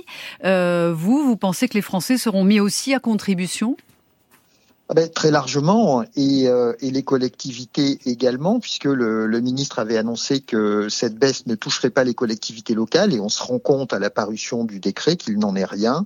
Euh, 0.44 0.94
vous, 0.94 1.24
vous 1.24 1.38
pensez 1.38 1.70
que 1.70 1.76
les 1.76 1.82
Français 1.82 2.18
seront 2.18 2.44
mis 2.44 2.60
aussi 2.60 2.94
à 2.94 3.00
contribution? 3.00 3.78
Ah 4.90 4.96
ben, 4.96 5.08
Très 5.08 5.32
largement, 5.32 6.04
et, 6.18 6.50
euh, 6.50 6.74
et, 6.82 6.92
les 6.92 7.04
collectivités 7.04 8.00
également, 8.06 8.60
puisque 8.60 8.86
le, 8.86 9.28
le, 9.28 9.40
ministre 9.40 9.80
avait 9.80 9.98
annoncé 9.98 10.42
que 10.42 10.90
cette 10.90 11.16
baisse 11.16 11.46
ne 11.46 11.56
toucherait 11.56 11.92
pas 11.92 12.04
les 12.04 12.16
collectivités 12.16 12.74
locales, 12.74 13.14
et 13.14 13.20
on 13.20 13.30
se 13.30 13.44
rend 13.44 13.60
compte 13.60 13.94
à 13.94 14.00
la 14.00 14.10
parution 14.10 14.66
du 14.66 14.80
décret 14.80 15.16
qu'il 15.16 15.38
n'en 15.38 15.56
est 15.56 15.64
rien 15.64 16.06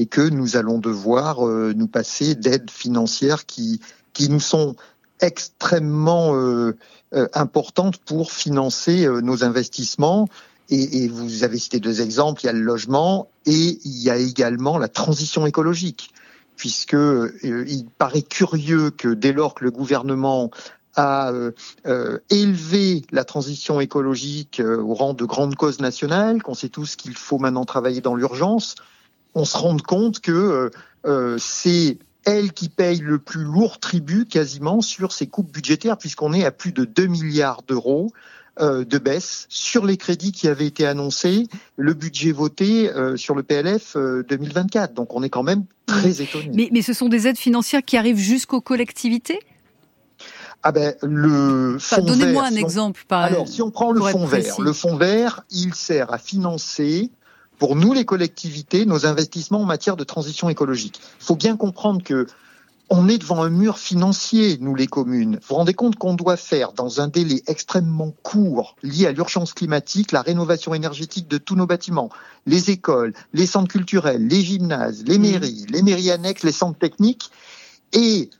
et 0.00 0.06
que 0.06 0.22
nous 0.22 0.56
allons 0.56 0.78
devoir 0.78 1.46
euh, 1.46 1.74
nous 1.76 1.86
passer 1.86 2.34
d'aides 2.34 2.70
financières 2.70 3.44
qui, 3.44 3.82
qui 4.14 4.30
nous 4.30 4.40
sont 4.40 4.74
extrêmement 5.20 6.34
euh, 6.34 6.74
euh, 7.12 7.28
importantes 7.34 7.98
pour 7.98 8.32
financer 8.32 9.04
euh, 9.04 9.20
nos 9.20 9.44
investissements. 9.44 10.26
Et, 10.70 11.04
et, 11.04 11.08
vous 11.08 11.44
avez 11.44 11.58
cité 11.58 11.80
deux 11.80 12.00
exemples, 12.00 12.40
il 12.42 12.46
y 12.46 12.48
a 12.48 12.54
le 12.54 12.62
logement 12.62 13.28
et 13.44 13.78
il 13.84 14.02
y 14.02 14.08
a 14.08 14.16
également 14.16 14.78
la 14.78 14.88
transition 14.88 15.44
écologique, 15.44 16.14
puisque 16.56 16.94
euh, 16.94 17.34
il 17.42 17.84
paraît 17.98 18.22
curieux 18.22 18.90
que 18.90 19.08
dès 19.08 19.34
lors 19.34 19.54
que 19.54 19.64
le 19.64 19.70
gouvernement 19.70 20.50
a 20.96 21.30
euh, 21.30 22.18
élevé 22.30 23.02
la 23.12 23.24
transition 23.24 23.80
écologique 23.80 24.62
au 24.64 24.94
rang 24.94 25.12
de 25.12 25.26
grande 25.26 25.56
cause 25.56 25.78
nationale, 25.80 26.42
qu'on 26.42 26.54
sait 26.54 26.70
tous 26.70 26.96
qu'il 26.96 27.16
faut 27.16 27.38
maintenant 27.38 27.66
travailler 27.66 28.00
dans 28.00 28.14
l'urgence, 28.14 28.76
on 29.34 29.44
se 29.44 29.56
rend 29.56 29.76
compte 29.78 30.20
que 30.20 30.32
euh, 30.32 30.70
euh, 31.06 31.36
c'est 31.38 31.98
elle 32.24 32.52
qui 32.52 32.68
paye 32.68 32.98
le 32.98 33.18
plus 33.18 33.44
lourd 33.44 33.78
tribut 33.78 34.26
quasiment 34.26 34.80
sur 34.80 35.12
ces 35.12 35.26
coupes 35.26 35.50
budgétaires, 35.52 35.96
puisqu'on 35.96 36.32
est 36.32 36.44
à 36.44 36.50
plus 36.50 36.72
de 36.72 36.84
2 36.84 37.06
milliards 37.06 37.62
d'euros 37.62 38.12
euh, 38.60 38.84
de 38.84 38.98
baisse 38.98 39.46
sur 39.48 39.86
les 39.86 39.96
crédits 39.96 40.32
qui 40.32 40.48
avaient 40.48 40.66
été 40.66 40.86
annoncés, 40.86 41.46
le 41.76 41.94
budget 41.94 42.32
voté 42.32 42.90
euh, 42.90 43.16
sur 43.16 43.34
le 43.34 43.42
PLF 43.42 43.96
2024. 43.96 44.92
Donc 44.92 45.14
on 45.14 45.22
est 45.22 45.30
quand 45.30 45.42
même 45.42 45.64
très 45.86 46.20
étonné. 46.20 46.50
Mais, 46.52 46.68
mais 46.72 46.82
ce 46.82 46.92
sont 46.92 47.08
des 47.08 47.26
aides 47.26 47.38
financières 47.38 47.82
qui 47.82 47.96
arrivent 47.96 48.18
jusqu'aux 48.18 48.60
collectivités? 48.60 49.40
Ah 50.62 50.72
ben 50.72 50.94
le 51.02 51.76
enfin, 51.76 52.02
Donnez-moi 52.02 52.44
un 52.44 52.50
si 52.50 52.58
exemple. 52.58 53.04
Par... 53.08 53.22
Alors 53.22 53.48
si 53.48 53.62
on 53.62 53.70
prend 53.70 53.92
le 53.92 54.00
fonds 54.02 54.26
vert, 54.26 54.60
le 54.60 54.74
fonds 54.74 54.96
vert, 54.96 55.42
il 55.50 55.74
sert 55.74 56.12
à 56.12 56.18
financer 56.18 57.10
pour 57.60 57.76
nous 57.76 57.92
les 57.92 58.06
collectivités, 58.06 58.86
nos 58.86 59.04
investissements 59.04 59.60
en 59.60 59.66
matière 59.66 59.96
de 59.96 60.02
transition 60.02 60.48
écologique. 60.48 60.98
Il 61.20 61.24
faut 61.26 61.36
bien 61.36 61.56
comprendre 61.58 62.02
que 62.02 62.26
on 62.88 63.06
est 63.06 63.18
devant 63.18 63.42
un 63.42 63.50
mur 63.50 63.78
financier, 63.78 64.56
nous 64.60 64.74
les 64.74 64.88
communes. 64.88 65.34
Vous 65.34 65.48
vous 65.50 65.54
rendez 65.56 65.74
compte 65.74 65.94
qu'on 65.94 66.14
doit 66.14 66.38
faire, 66.38 66.72
dans 66.72 67.00
un 67.00 67.06
délai 67.06 67.42
extrêmement 67.46 68.12
court, 68.22 68.74
lié 68.82 69.06
à 69.06 69.12
l'urgence 69.12 69.52
climatique, 69.52 70.10
la 70.10 70.22
rénovation 70.22 70.74
énergétique 70.74 71.28
de 71.28 71.38
tous 71.38 71.54
nos 71.54 71.66
bâtiments, 71.66 72.08
les 72.46 72.70
écoles, 72.70 73.12
les 73.32 73.46
centres 73.46 73.68
culturels, 73.68 74.26
les 74.26 74.40
gymnases, 74.40 75.04
les 75.06 75.18
mairies, 75.18 75.66
les 75.68 75.82
mairies 75.82 76.10
annexes, 76.10 76.42
les 76.42 76.52
centres 76.52 76.78
techniques. 76.78 77.30
Et 77.92 78.30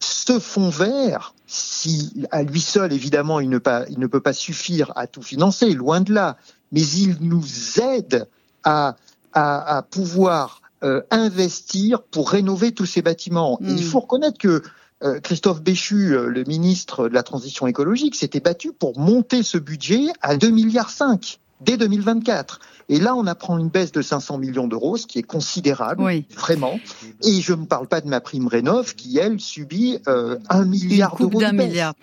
ce 0.00 0.38
fonds 0.38 0.70
vert, 0.70 1.34
si 1.48 2.24
à 2.30 2.44
lui 2.44 2.60
seul, 2.60 2.92
évidemment, 2.92 3.40
il 3.40 3.50
ne, 3.50 3.58
pas, 3.58 3.84
il 3.90 3.98
ne 3.98 4.06
peut 4.06 4.20
pas 4.20 4.32
suffire 4.32 4.92
à 4.94 5.08
tout 5.08 5.22
financer, 5.22 5.74
loin 5.74 6.00
de 6.00 6.14
là, 6.14 6.38
mais 6.72 6.86
il 6.86 7.18
nous 7.20 7.44
aide 7.80 8.28
à, 8.68 8.96
à, 9.32 9.78
à 9.78 9.82
pouvoir 9.82 10.60
euh, 10.84 11.00
investir 11.10 12.02
pour 12.02 12.30
rénover 12.30 12.72
tous 12.72 12.86
ces 12.86 13.02
bâtiments. 13.02 13.58
Et 13.62 13.72
il 13.72 13.82
faut 13.82 14.00
reconnaître 14.00 14.38
que 14.38 14.62
euh, 15.02 15.20
Christophe 15.20 15.62
Béchu, 15.62 16.14
euh, 16.14 16.26
le 16.26 16.44
ministre 16.44 17.08
de 17.08 17.14
la 17.14 17.22
Transition 17.22 17.66
écologique, 17.66 18.14
s'était 18.14 18.40
battu 18.40 18.72
pour 18.72 18.98
monter 18.98 19.42
ce 19.42 19.56
budget 19.56 20.06
à 20.20 20.36
2 20.36 20.50
milliards 20.50 20.90
5 20.90 21.40
dès 21.60 21.76
2024. 21.76 22.60
Et 22.90 22.98
là, 22.98 23.14
on 23.14 23.26
apprend 23.26 23.58
une 23.58 23.68
baisse 23.68 23.92
de 23.92 24.00
500 24.00 24.38
millions 24.38 24.66
d'euros, 24.66 24.96
ce 24.96 25.06
qui 25.06 25.18
est 25.18 25.22
considérable, 25.24 26.02
oui. 26.02 26.24
vraiment. 26.34 26.80
Et 27.22 27.40
je 27.40 27.52
ne 27.52 27.66
parle 27.66 27.86
pas 27.86 28.00
de 28.00 28.08
ma 28.08 28.20
prime 28.20 28.46
rénov, 28.46 28.94
qui 28.94 29.18
elle 29.18 29.40
subit 29.40 29.98
euh, 30.08 30.38
un 30.48 30.64
milliard 30.64 31.16
d'euros. 31.16 31.38
d'un 31.38 31.52
milliard. 31.52 31.94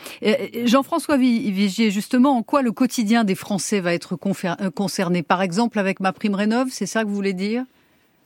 Jean-François 0.65 1.17
Vigier, 1.17 1.89
justement, 1.89 2.37
en 2.37 2.43
quoi 2.43 2.61
le 2.61 2.71
quotidien 2.71 3.23
des 3.23 3.35
Français 3.35 3.79
va 3.79 3.93
être 3.93 4.15
concerné? 4.15 5.23
Par 5.23 5.41
exemple, 5.41 5.79
avec 5.79 5.99
ma 5.99 6.13
prime 6.13 6.35
rénov, 6.35 6.67
c'est 6.71 6.85
ça 6.85 7.03
que 7.03 7.07
vous 7.07 7.15
voulez 7.15 7.33
dire? 7.33 7.63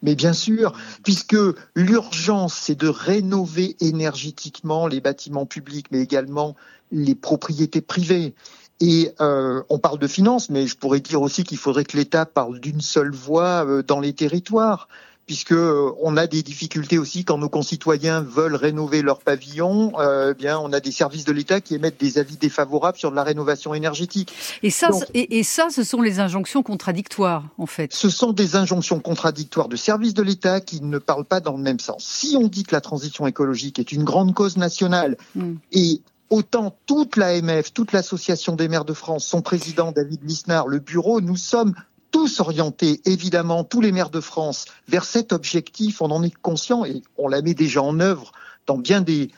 Mais 0.02 0.16
bien 0.16 0.34
sûr, 0.34 0.74
puisque 1.04 1.38
l'urgence, 1.76 2.54
c'est 2.54 2.80
de 2.80 2.88
rénover 2.88 3.76
énergétiquement 3.82 4.88
les 4.88 5.02
bâtiments 5.02 5.46
publics, 5.46 5.88
mais 5.92 6.00
également 6.02 6.56
les 6.92 7.16
propriétés 7.16 7.82
privées. 7.82 8.34
Et 8.82 9.12
euh, 9.20 9.62
on 9.70 9.80
parle 9.80 10.00
de 10.00 10.08
finances, 10.08 10.50
mais 10.50 10.68
je 10.68 10.78
pourrais 10.78 11.02
dire 11.02 11.22
aussi 11.22 11.44
qu'il 11.44 11.58
faudrait 11.58 11.84
que 11.84 11.98
l'État 11.98 12.26
parle 12.26 12.60
d'une 12.60 12.82
seule 12.82 13.12
voix 13.12 13.66
euh, 13.66 13.84
dans 13.84 14.00
les 14.00 14.14
territoires 14.14 14.88
puisque 15.30 15.52
euh, 15.52 15.92
on 16.02 16.18
a 16.18 16.26
des 16.26 16.42
difficultés 16.42 16.98
aussi 16.98 17.24
quand 17.24 17.38
nos 17.38 17.50
concitoyens 17.50 18.20
veulent 18.20 18.56
rénover 18.56 19.04
leur 19.04 19.20
pavillon. 19.20 19.92
Euh, 20.00 20.34
bien, 20.34 20.58
on 20.58 20.74
a 20.74 20.80
des 20.80 20.90
services 20.92 21.24
de 21.24 21.32
l'État 21.32 21.62
qui 21.62 21.76
émettent 21.76 22.00
des 22.00 22.18
avis 22.18 22.36
défavorables 22.36 22.98
sur 22.98 23.12
de 23.12 23.16
la 23.16 23.22
rénovation 23.22 23.76
énergétique. 23.76 24.34
Et 24.64 24.72
ça, 24.72 24.88
Donc, 24.88 25.04
et, 25.14 25.38
et, 25.38 25.44
ça, 25.44 25.68
ce 25.70 25.84
sont 25.84 26.02
les 26.02 26.20
injonctions 26.20 26.64
contradictoires, 26.64 27.44
en 27.60 27.68
fait. 27.68 27.94
Ce 27.94 28.10
sont 28.10 28.34
des 28.34 28.56
injonctions 28.56 29.00
contradictoires 29.00 29.68
de 29.68 29.76
services 29.76 30.16
de 30.16 30.24
l'État 30.24 30.62
qui 30.62 30.82
ne 30.82 30.98
parlent 30.98 31.26
pas 31.26 31.42
dans 31.42 31.56
le 31.56 31.62
même 31.62 31.80
sens. 31.80 32.04
Si 32.04 32.36
on 32.36 32.48
dit 32.48 32.64
que 32.64 32.74
la 32.74 32.82
transition 32.82 33.28
écologique 33.28 33.78
est 33.78 33.92
une 33.92 34.06
grande 34.06 34.34
cause 34.34 34.58
nationale 34.58 35.16
mm. 35.36 35.54
et 35.74 36.02
autant 36.30 36.78
toute 36.86 37.16
l'AMF, 37.16 37.74
toute 37.74 37.92
l'association 37.92 38.56
des 38.56 38.68
maires 38.68 38.86
de 38.86 38.94
France, 38.94 39.26
son 39.26 39.42
président 39.42 39.92
David 39.92 40.22
Lisnard, 40.24 40.68
le 40.68 40.80
bureau, 40.80 41.22
nous 41.22 41.38
sommes 41.38 41.74
tous 42.12 42.40
orientés, 42.40 43.02
évidemment, 43.06 43.64
tous 43.64 43.82
les 43.82 43.92
maires 43.92 44.10
de 44.10 44.22
France, 44.22 44.66
vers 44.88 45.06
cet 45.06 45.32
objectif. 45.32 46.02
On 46.02 46.12
en 46.12 46.24
est 46.24 46.36
conscient 46.42 46.86
et 46.86 47.02
on 47.18 47.28
la 47.28 47.42
met 47.42 47.54
déjà 47.54 47.82
en 47.82 48.00
œuvre 48.00 48.32
dans 48.66 48.78
bien 48.78 49.02
des, 49.02 49.32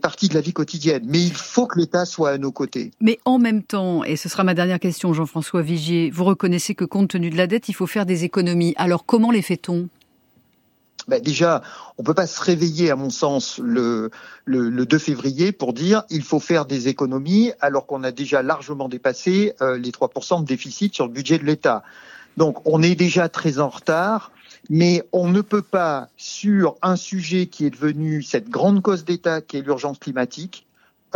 parties 0.00 0.28
de 0.28 0.34
la 0.34 0.40
vie 0.40 0.52
quotidienne. 0.52 1.02
Mais 1.06 1.22
il 1.22 1.34
faut 1.34 1.66
que 1.66 1.78
l'État 1.78 2.04
soit 2.04 2.30
à 2.30 2.38
nos 2.38 2.52
côtés. 2.52 2.90
Mais 3.00 3.18
en 3.24 3.38
même 3.38 3.62
temps, 3.62 4.04
et 4.04 4.16
ce 4.16 4.28
sera 4.28 4.44
ma 4.44 4.54
dernière 4.54 4.80
question, 4.80 5.12
Jean-François 5.12 5.62
Vigier, 5.62 6.10
vous 6.10 6.24
reconnaissez 6.24 6.74
que 6.74 6.84
compte 6.84 7.08
tenu 7.08 7.30
de 7.30 7.36
la 7.36 7.46
dette, 7.46 7.68
il 7.68 7.74
faut 7.74 7.86
faire 7.86 8.06
des 8.06 8.24
économies. 8.24 8.74
Alors 8.76 9.04
comment 9.04 9.30
les 9.30 9.42
fait-on? 9.42 9.88
Ben 11.08 11.22
déjà, 11.22 11.62
on 11.98 12.02
peut 12.02 12.14
pas 12.14 12.26
se 12.26 12.40
réveiller, 12.40 12.90
à 12.90 12.96
mon 12.96 13.10
sens, 13.10 13.58
le, 13.62 14.10
le, 14.44 14.68
le 14.70 14.86
2 14.86 14.98
février 14.98 15.52
pour 15.52 15.72
dire 15.72 16.02
il 16.10 16.22
faut 16.22 16.40
faire 16.40 16.66
des 16.66 16.88
économies 16.88 17.52
alors 17.60 17.86
qu'on 17.86 18.02
a 18.02 18.10
déjà 18.10 18.42
largement 18.42 18.88
dépassé 18.88 19.54
euh, 19.60 19.78
les 19.78 19.90
3% 19.90 20.40
de 20.40 20.46
déficit 20.46 20.94
sur 20.94 21.06
le 21.06 21.12
budget 21.12 21.38
de 21.38 21.44
l'État. 21.44 21.82
Donc 22.36 22.66
on 22.66 22.82
est 22.82 22.94
déjà 22.94 23.28
très 23.28 23.60
en 23.60 23.68
retard, 23.68 24.32
mais 24.68 25.04
on 25.12 25.28
ne 25.28 25.40
peut 25.40 25.62
pas, 25.62 26.08
sur 26.16 26.76
un 26.82 26.96
sujet 26.96 27.46
qui 27.46 27.66
est 27.66 27.70
devenu 27.70 28.22
cette 28.22 28.48
grande 28.48 28.82
cause 28.82 29.04
d'État 29.04 29.40
qui 29.40 29.56
est 29.56 29.62
l'urgence 29.62 29.98
climatique, 29.98 30.65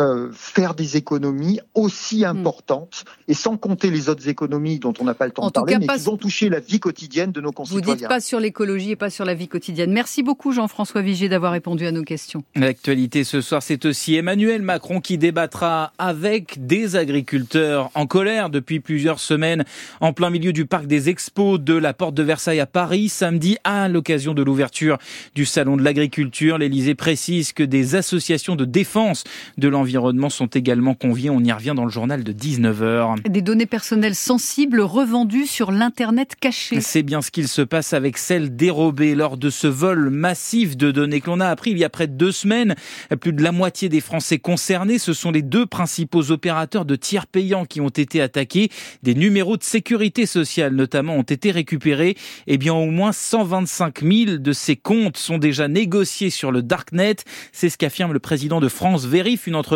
euh, 0.01 0.31
faire 0.33 0.75
des 0.75 0.97
économies 0.97 1.61
aussi 1.75 2.25
importantes 2.25 3.05
mmh. 3.05 3.31
et 3.31 3.35
sans 3.35 3.59
compter 3.59 3.91
les 3.91 4.09
autres 4.09 4.29
économies 4.29 4.79
dont 4.79 4.95
on 4.99 5.05
n'a 5.05 5.13
pas 5.13 5.27
le 5.27 5.33
temps 5.33 5.43
en 5.43 5.49
de 5.49 5.53
parler, 5.53 5.77
mais 5.79 5.85
pas... 5.85 5.99
qui 5.99 6.05
vont 6.05 6.17
toucher 6.17 6.49
la 6.49 6.59
vie 6.59 6.81
quotidienne 6.81 7.33
de 7.33 7.41
nos 7.43 7.53
concitoyens. 7.53 7.87
Vous 7.87 7.95
dites 7.99 8.09
pas 8.09 8.21
sur 8.21 8.41
l'écologie 8.41 8.93
et 8.93 8.97
pas 8.97 9.11
sur 9.11 9.27
la 9.27 9.35
vie 9.35 9.47
quotidienne. 9.47 9.93
Merci 9.93 10.23
beaucoup 10.23 10.53
Jean-François 10.53 11.03
Vigier 11.03 11.29
d'avoir 11.29 11.53
répondu 11.53 11.87
à 11.87 11.93
nos 11.93 12.03
questions. 12.03 12.43
L'actualité 12.55 13.25
ce 13.25 13.43
soir, 13.43 13.63
c'est 13.63 13.85
aussi 13.85 14.15
Emmanuel 14.15 14.63
Macron 14.63 15.01
qui 15.01 15.19
débattra 15.19 15.93
avec 15.99 16.67
des 16.67 16.97
agriculteurs 16.97 17.91
en 17.95 18.07
colère 18.07 18.49
depuis 18.49 18.81
plusieurs 18.81 19.21
semaines 19.21 19.67
en 20.01 20.15
plein 20.15 20.31
milieu 20.31 20.55
du 20.55 20.65
parc 20.65 20.87
des 20.87 21.11
expos 21.11 21.61
de 21.61 21.75
la 21.75 21.93
Porte 21.93 22.15
de 22.15 22.23
Versailles 22.23 22.61
à 22.61 22.67
Paris 22.67 23.11
samedi 23.11 23.59
à 23.65 23.91
l'occasion 23.91 24.33
de 24.33 24.43
l'ouverture 24.43 24.97
du 25.35 25.45
salon 25.45 25.77
de 25.77 25.83
l'agriculture. 25.83 26.57
L'Élysée 26.57 26.95
précise 26.95 27.53
que 27.53 27.63
des 27.63 27.97
associations 27.97 28.57
de 28.57 28.65
défense 28.65 29.25
de 29.59 29.69
l'environnement 29.69 29.90
l'environnement 29.91 30.31
sont 30.31 30.47
également 30.47 30.95
conviés. 30.95 31.31
On 31.31 31.43
y 31.43 31.51
revient 31.51 31.73
dans 31.75 31.85
le 31.85 31.91
journal 31.91 32.23
de 32.23 32.33
19h. 32.33 33.29
Des 33.29 33.43
données 33.43 33.67
personnelles 33.67 34.15
sensibles 34.15 34.81
revendues 34.81 35.47
sur 35.47 35.73
l'Internet 35.73 36.37
caché. 36.41 36.81
C'est 36.81 37.03
bien 37.03 37.23
ce 37.23 37.33
qu'il 37.33 37.49
se 37.49 37.63
passe 37.63 37.93
avec 37.93 38.17
celles 38.17 38.55
dérobées 38.55 39.17
lors 39.17 39.37
de 39.37 39.51
ce 39.51 39.67
vol 39.67 40.11
massif 40.11 40.77
de 40.77 40.93
données 40.93 41.21
que 41.21 41.27
l'on 41.27 41.41
a 41.41 41.49
appris 41.49 41.73
il 41.73 41.79
y 41.79 41.83
a 41.83 41.89
près 41.89 42.07
de 42.07 42.13
deux 42.13 42.31
semaines. 42.31 42.77
Plus 43.21 43.33
de 43.33 43.43
la 43.43 43.51
moitié 43.51 43.89
des 43.89 44.01
Français 44.01 44.39
concernés, 44.39 44.99
ce 44.99 45.13
sont 45.13 45.33
les 45.33 45.43
deux 45.43 45.67
principaux 45.67 46.31
opérateurs 46.31 46.85
de 46.85 46.95
tiers 46.95 47.27
payants 47.27 47.65
qui 47.65 47.81
ont 47.81 47.89
été 47.89 48.23
attaqués. 48.23 48.71
Des 49.03 49.17
numéros 49.17 49.57
de 49.57 49.65
sécurité 49.65 50.25
sociale 50.25 50.77
notamment 50.77 51.17
ont 51.17 51.23
été 51.23 51.51
récupérés. 51.51 52.17
Eh 52.47 52.59
bien, 52.59 52.75
au 52.75 52.87
moins 52.87 53.11
125 53.11 54.03
000 54.03 54.37
de 54.37 54.53
ces 54.53 54.77
comptes 54.77 55.17
sont 55.17 55.39
déjà 55.39 55.67
négociés 55.67 56.31
sur 56.31 56.53
le 56.53 56.63
Darknet. 56.63 57.17
C'est 57.51 57.71
ce 57.71 57.77
qu'affirme 57.77 58.13
le 58.13 58.21
président 58.21 58.61
de 58.61 58.69
France 58.69 59.05
Vérif, 59.05 59.49
une 59.49 59.57
entreprise 59.57 59.70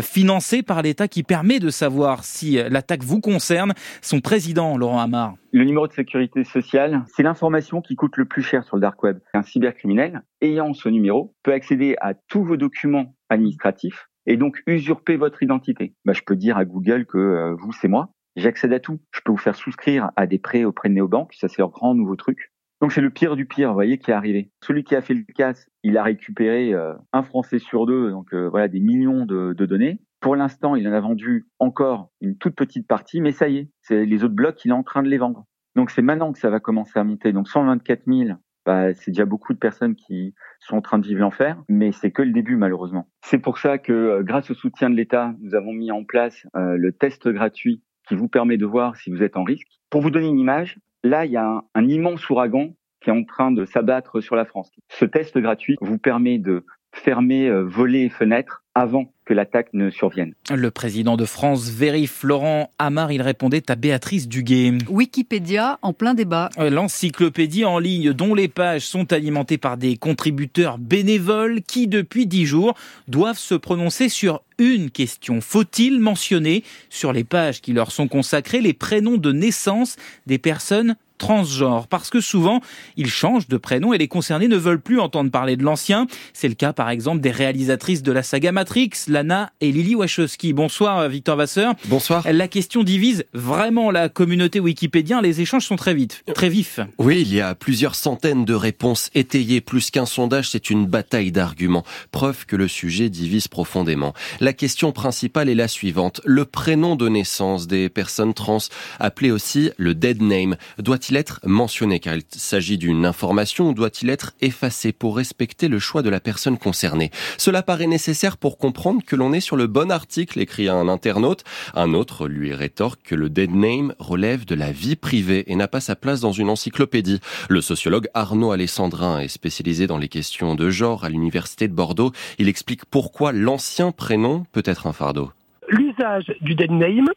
financée 0.00 0.62
par 0.62 0.82
l'État 0.82 1.08
qui 1.08 1.22
permet 1.22 1.58
de 1.58 1.70
savoir 1.70 2.24
si 2.24 2.58
l'attaque 2.68 3.02
vous 3.02 3.20
concerne. 3.20 3.72
Son 4.02 4.20
président, 4.20 4.76
Laurent 4.76 5.00
Hamar. 5.00 5.34
Le 5.52 5.64
numéro 5.64 5.88
de 5.88 5.92
sécurité 5.92 6.44
sociale, 6.44 7.04
c'est 7.14 7.22
l'information 7.22 7.80
qui 7.80 7.96
coûte 7.96 8.16
le 8.16 8.24
plus 8.24 8.42
cher 8.42 8.64
sur 8.64 8.76
le 8.76 8.82
dark 8.82 9.02
web. 9.02 9.18
Un 9.34 9.42
cybercriminel, 9.42 10.22
ayant 10.40 10.74
ce 10.74 10.88
numéro, 10.88 11.34
peut 11.42 11.52
accéder 11.52 11.96
à 12.00 12.14
tous 12.14 12.44
vos 12.44 12.56
documents 12.56 13.16
administratifs 13.28 14.08
et 14.26 14.36
donc 14.36 14.62
usurper 14.66 15.16
votre 15.16 15.42
identité. 15.42 15.94
Bah, 16.04 16.12
je 16.12 16.22
peux 16.22 16.36
dire 16.36 16.56
à 16.56 16.64
Google 16.64 17.06
que 17.06 17.18
euh, 17.18 17.54
vous, 17.58 17.72
c'est 17.72 17.88
moi. 17.88 18.10
J'accède 18.36 18.72
à 18.72 18.80
tout. 18.80 19.00
Je 19.12 19.20
peux 19.24 19.32
vous 19.32 19.38
faire 19.38 19.56
souscrire 19.56 20.10
à 20.16 20.26
des 20.26 20.38
prêts 20.38 20.64
auprès 20.64 20.88
de 20.88 20.94
néobanques. 20.94 21.34
Ça, 21.34 21.48
c'est 21.48 21.58
leur 21.58 21.70
grand 21.70 21.94
nouveau 21.94 22.16
truc. 22.16 22.49
Donc 22.80 22.92
c'est 22.92 23.02
le 23.02 23.10
pire 23.10 23.36
du 23.36 23.44
pire, 23.44 23.68
vous 23.68 23.74
voyez, 23.74 23.98
qui 23.98 24.10
est 24.10 24.14
arrivé. 24.14 24.50
Celui 24.62 24.84
qui 24.84 24.94
a 24.96 25.02
fait 25.02 25.12
le 25.12 25.24
casse, 25.34 25.68
il 25.82 25.98
a 25.98 26.02
récupéré 26.02 26.72
euh, 26.72 26.94
un 27.12 27.22
Français 27.22 27.58
sur 27.58 27.84
deux, 27.84 28.10
donc 28.10 28.32
euh, 28.32 28.48
voilà 28.48 28.68
des 28.68 28.80
millions 28.80 29.26
de, 29.26 29.52
de, 29.52 29.66
données. 29.66 30.00
Pour 30.20 30.34
l'instant, 30.34 30.76
il 30.76 30.88
en 30.88 30.92
a 30.92 31.00
vendu 31.00 31.46
encore 31.58 32.10
une 32.22 32.38
toute 32.38 32.54
petite 32.54 32.86
partie, 32.86 33.20
mais 33.20 33.32
ça 33.32 33.48
y 33.48 33.58
est, 33.58 33.68
c'est 33.82 34.06
les 34.06 34.24
autres 34.24 34.34
blocs, 34.34 34.64
il 34.64 34.70
est 34.70 34.74
en 34.74 34.82
train 34.82 35.02
de 35.02 35.08
les 35.08 35.18
vendre. 35.18 35.44
Donc 35.76 35.90
c'est 35.90 36.02
maintenant 36.02 36.32
que 36.32 36.38
ça 36.38 36.48
va 36.48 36.58
commencer 36.58 36.98
à 36.98 37.04
monter. 37.04 37.32
Donc 37.32 37.48
124 37.48 38.04
000, 38.06 38.38
bah, 38.64 38.94
c'est 38.94 39.10
déjà 39.10 39.26
beaucoup 39.26 39.52
de 39.52 39.58
personnes 39.58 39.94
qui 39.94 40.34
sont 40.58 40.76
en 40.76 40.82
train 40.82 40.98
de 40.98 41.06
vivre 41.06 41.20
l'enfer, 41.20 41.62
mais 41.68 41.92
c'est 41.92 42.10
que 42.10 42.22
le 42.22 42.32
début 42.32 42.56
malheureusement. 42.56 43.08
C'est 43.22 43.38
pour 43.38 43.58
ça 43.58 43.76
que 43.76 43.92
euh, 43.92 44.22
grâce 44.22 44.50
au 44.50 44.54
soutien 44.54 44.88
de 44.88 44.96
l'État, 44.96 45.34
nous 45.42 45.54
avons 45.54 45.72
mis 45.72 45.92
en 45.92 46.04
place 46.04 46.46
le 46.54 46.92
test 46.92 47.28
gratuit 47.28 47.82
qui 48.08 48.16
vous 48.16 48.28
permet 48.28 48.56
de 48.56 48.66
voir 48.66 48.96
si 48.96 49.10
vous 49.10 49.22
êtes 49.22 49.36
en 49.36 49.44
risque. 49.44 49.68
Pour 49.90 50.00
vous 50.00 50.10
donner 50.10 50.28
une 50.28 50.38
image, 50.38 50.78
Là, 51.02 51.24
il 51.24 51.32
y 51.32 51.36
a 51.36 51.62
un, 51.74 51.88
immense 51.88 52.28
ouragan 52.28 52.74
qui 53.00 53.10
est 53.10 53.12
en 53.12 53.24
train 53.24 53.50
de 53.50 53.64
s'abattre 53.64 54.20
sur 54.20 54.36
la 54.36 54.44
France. 54.44 54.70
Ce 54.88 55.04
test 55.04 55.38
gratuit 55.38 55.76
vous 55.80 55.98
permet 55.98 56.38
de 56.38 56.66
fermer 56.92 57.48
euh, 57.48 57.62
volets 57.62 58.02
et 58.02 58.08
fenêtres 58.10 58.62
avant 58.80 59.12
que 59.26 59.34
l'attaque 59.34 59.68
ne 59.74 59.90
survienne. 59.90 60.32
Le 60.50 60.70
président 60.70 61.16
de 61.16 61.24
France 61.24 61.68
Vérif, 61.68 62.12
Florent 62.20 62.70
Amar, 62.78 63.12
il 63.12 63.22
répondait 63.22 63.70
à 63.70 63.76
Béatrice 63.76 64.26
Duguay. 64.26 64.78
Wikipédia 64.88 65.78
en 65.82 65.92
plein 65.92 66.14
débat. 66.14 66.48
Euh, 66.58 66.70
l'encyclopédie 66.70 67.64
en 67.64 67.78
ligne 67.78 68.12
dont 68.12 68.34
les 68.34 68.48
pages 68.48 68.86
sont 68.86 69.12
alimentées 69.12 69.58
par 69.58 69.76
des 69.76 69.96
contributeurs 69.96 70.78
bénévoles 70.78 71.60
qui, 71.62 71.86
depuis 71.86 72.26
dix 72.26 72.46
jours, 72.46 72.74
doivent 73.06 73.38
se 73.38 73.54
prononcer 73.54 74.08
sur 74.08 74.42
une 74.58 74.90
question. 74.90 75.40
Faut-il 75.40 76.00
mentionner 76.00 76.64
sur 76.88 77.12
les 77.12 77.24
pages 77.24 77.60
qui 77.60 77.72
leur 77.72 77.92
sont 77.92 78.08
consacrées 78.08 78.60
les 78.60 78.72
prénoms 78.72 79.16
de 79.18 79.32
naissance 79.32 79.96
des 80.26 80.38
personnes 80.38 80.96
transgenres 81.20 81.86
parce 81.86 82.10
que 82.10 82.20
souvent 82.20 82.60
ils 82.96 83.10
changent 83.10 83.46
de 83.46 83.56
prénom 83.56 83.92
et 83.92 83.98
les 83.98 84.08
concernés 84.08 84.48
ne 84.48 84.56
veulent 84.56 84.80
plus 84.80 84.98
entendre 84.98 85.30
parler 85.30 85.56
de 85.56 85.62
l'ancien. 85.62 86.08
C'est 86.32 86.48
le 86.48 86.54
cas 86.54 86.72
par 86.72 86.90
exemple 86.90 87.20
des 87.20 87.30
réalisatrices 87.30 88.02
de 88.02 88.10
la 88.10 88.24
saga 88.24 88.50
Matrix, 88.50 88.90
Lana 89.06 89.52
et 89.60 89.70
Lily 89.70 89.94
Wachowski. 89.94 90.52
Bonsoir 90.52 91.08
Victor 91.08 91.36
Vasseur. 91.36 91.74
Bonsoir. 91.84 92.24
La 92.28 92.48
question 92.48 92.82
divise 92.82 93.24
vraiment 93.34 93.90
la 93.90 94.08
communauté 94.08 94.58
wikipédienne. 94.58 95.22
Les 95.22 95.40
échanges 95.40 95.66
sont 95.66 95.76
très 95.76 95.94
vite, 95.94 96.24
très 96.34 96.48
vifs. 96.48 96.80
Oui, 96.98 97.20
il 97.20 97.34
y 97.34 97.40
a 97.40 97.54
plusieurs 97.54 97.94
centaines 97.94 98.44
de 98.44 98.54
réponses 98.54 99.10
étayées. 99.14 99.60
Plus 99.60 99.90
qu'un 99.90 100.06
sondage, 100.06 100.50
c'est 100.50 100.70
une 100.70 100.86
bataille 100.86 101.32
d'arguments. 101.32 101.84
Preuve 102.10 102.46
que 102.46 102.56
le 102.56 102.66
sujet 102.66 103.10
divise 103.10 103.48
profondément. 103.48 104.14
La 104.40 104.54
question 104.54 104.92
principale 104.92 105.48
est 105.48 105.54
la 105.54 105.68
suivante. 105.68 106.22
Le 106.24 106.46
prénom 106.46 106.96
de 106.96 107.08
naissance 107.08 107.66
des 107.66 107.88
personnes 107.90 108.32
trans, 108.32 108.58
appelé 108.98 109.30
aussi 109.30 109.70
le 109.76 109.94
dead 109.94 110.22
name, 110.22 110.56
doit-il 110.78 111.09
être 111.16 111.40
mentionné 111.44 112.00
car 112.00 112.14
il 112.14 112.22
s'agit 112.30 112.78
d'une 112.78 113.06
information 113.06 113.68
ou 113.68 113.74
doit-il 113.74 114.10
être 114.10 114.32
effacé 114.40 114.92
pour 114.92 115.16
respecter 115.16 115.68
le 115.68 115.78
choix 115.78 116.02
de 116.02 116.10
la 116.10 116.20
personne 116.20 116.58
concernée? 116.58 117.10
Cela 117.38 117.62
paraît 117.62 117.86
nécessaire 117.86 118.36
pour 118.36 118.58
comprendre 118.58 119.02
que 119.04 119.16
l'on 119.16 119.32
est 119.32 119.40
sur 119.40 119.56
le 119.56 119.66
bon 119.66 119.90
article, 119.90 120.40
écrit 120.40 120.68
un 120.68 120.88
internaute. 120.88 121.44
Un 121.74 121.94
autre 121.94 122.28
lui 122.28 122.54
rétorque 122.54 123.00
que 123.02 123.14
le 123.14 123.28
dead 123.28 123.54
name 123.54 123.94
relève 123.98 124.44
de 124.44 124.54
la 124.54 124.72
vie 124.72 124.96
privée 124.96 125.44
et 125.46 125.56
n'a 125.56 125.68
pas 125.68 125.80
sa 125.80 125.96
place 125.96 126.20
dans 126.20 126.32
une 126.32 126.50
encyclopédie. 126.50 127.20
Le 127.48 127.60
sociologue 127.60 128.08
Arnaud 128.14 128.52
Alessandrin 128.52 129.20
est 129.20 129.28
spécialisé 129.28 129.86
dans 129.86 129.98
les 129.98 130.08
questions 130.08 130.54
de 130.54 130.70
genre 130.70 131.04
à 131.04 131.08
l'université 131.08 131.68
de 131.68 131.74
Bordeaux. 131.74 132.12
Il 132.38 132.48
explique 132.48 132.84
pourquoi 132.84 133.32
l'ancien 133.32 133.92
prénom 133.92 134.44
peut 134.52 134.62
être 134.64 134.86
un 134.86 134.92
fardeau. 134.92 135.30
L'usage 135.68 136.32
du 136.40 136.56
dead 136.56 136.72
name, 136.72 137.08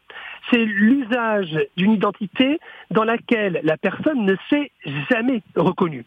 c'est 0.54 0.66
l'usage 0.66 1.58
d'une 1.78 1.94
identité 1.94 2.60
dans 2.92 3.04
laquelle 3.04 3.60
la 3.64 3.76
personne 3.78 4.24
ne 4.26 4.36
s'est 4.50 4.72
jamais 5.10 5.42
reconnue. 5.56 6.06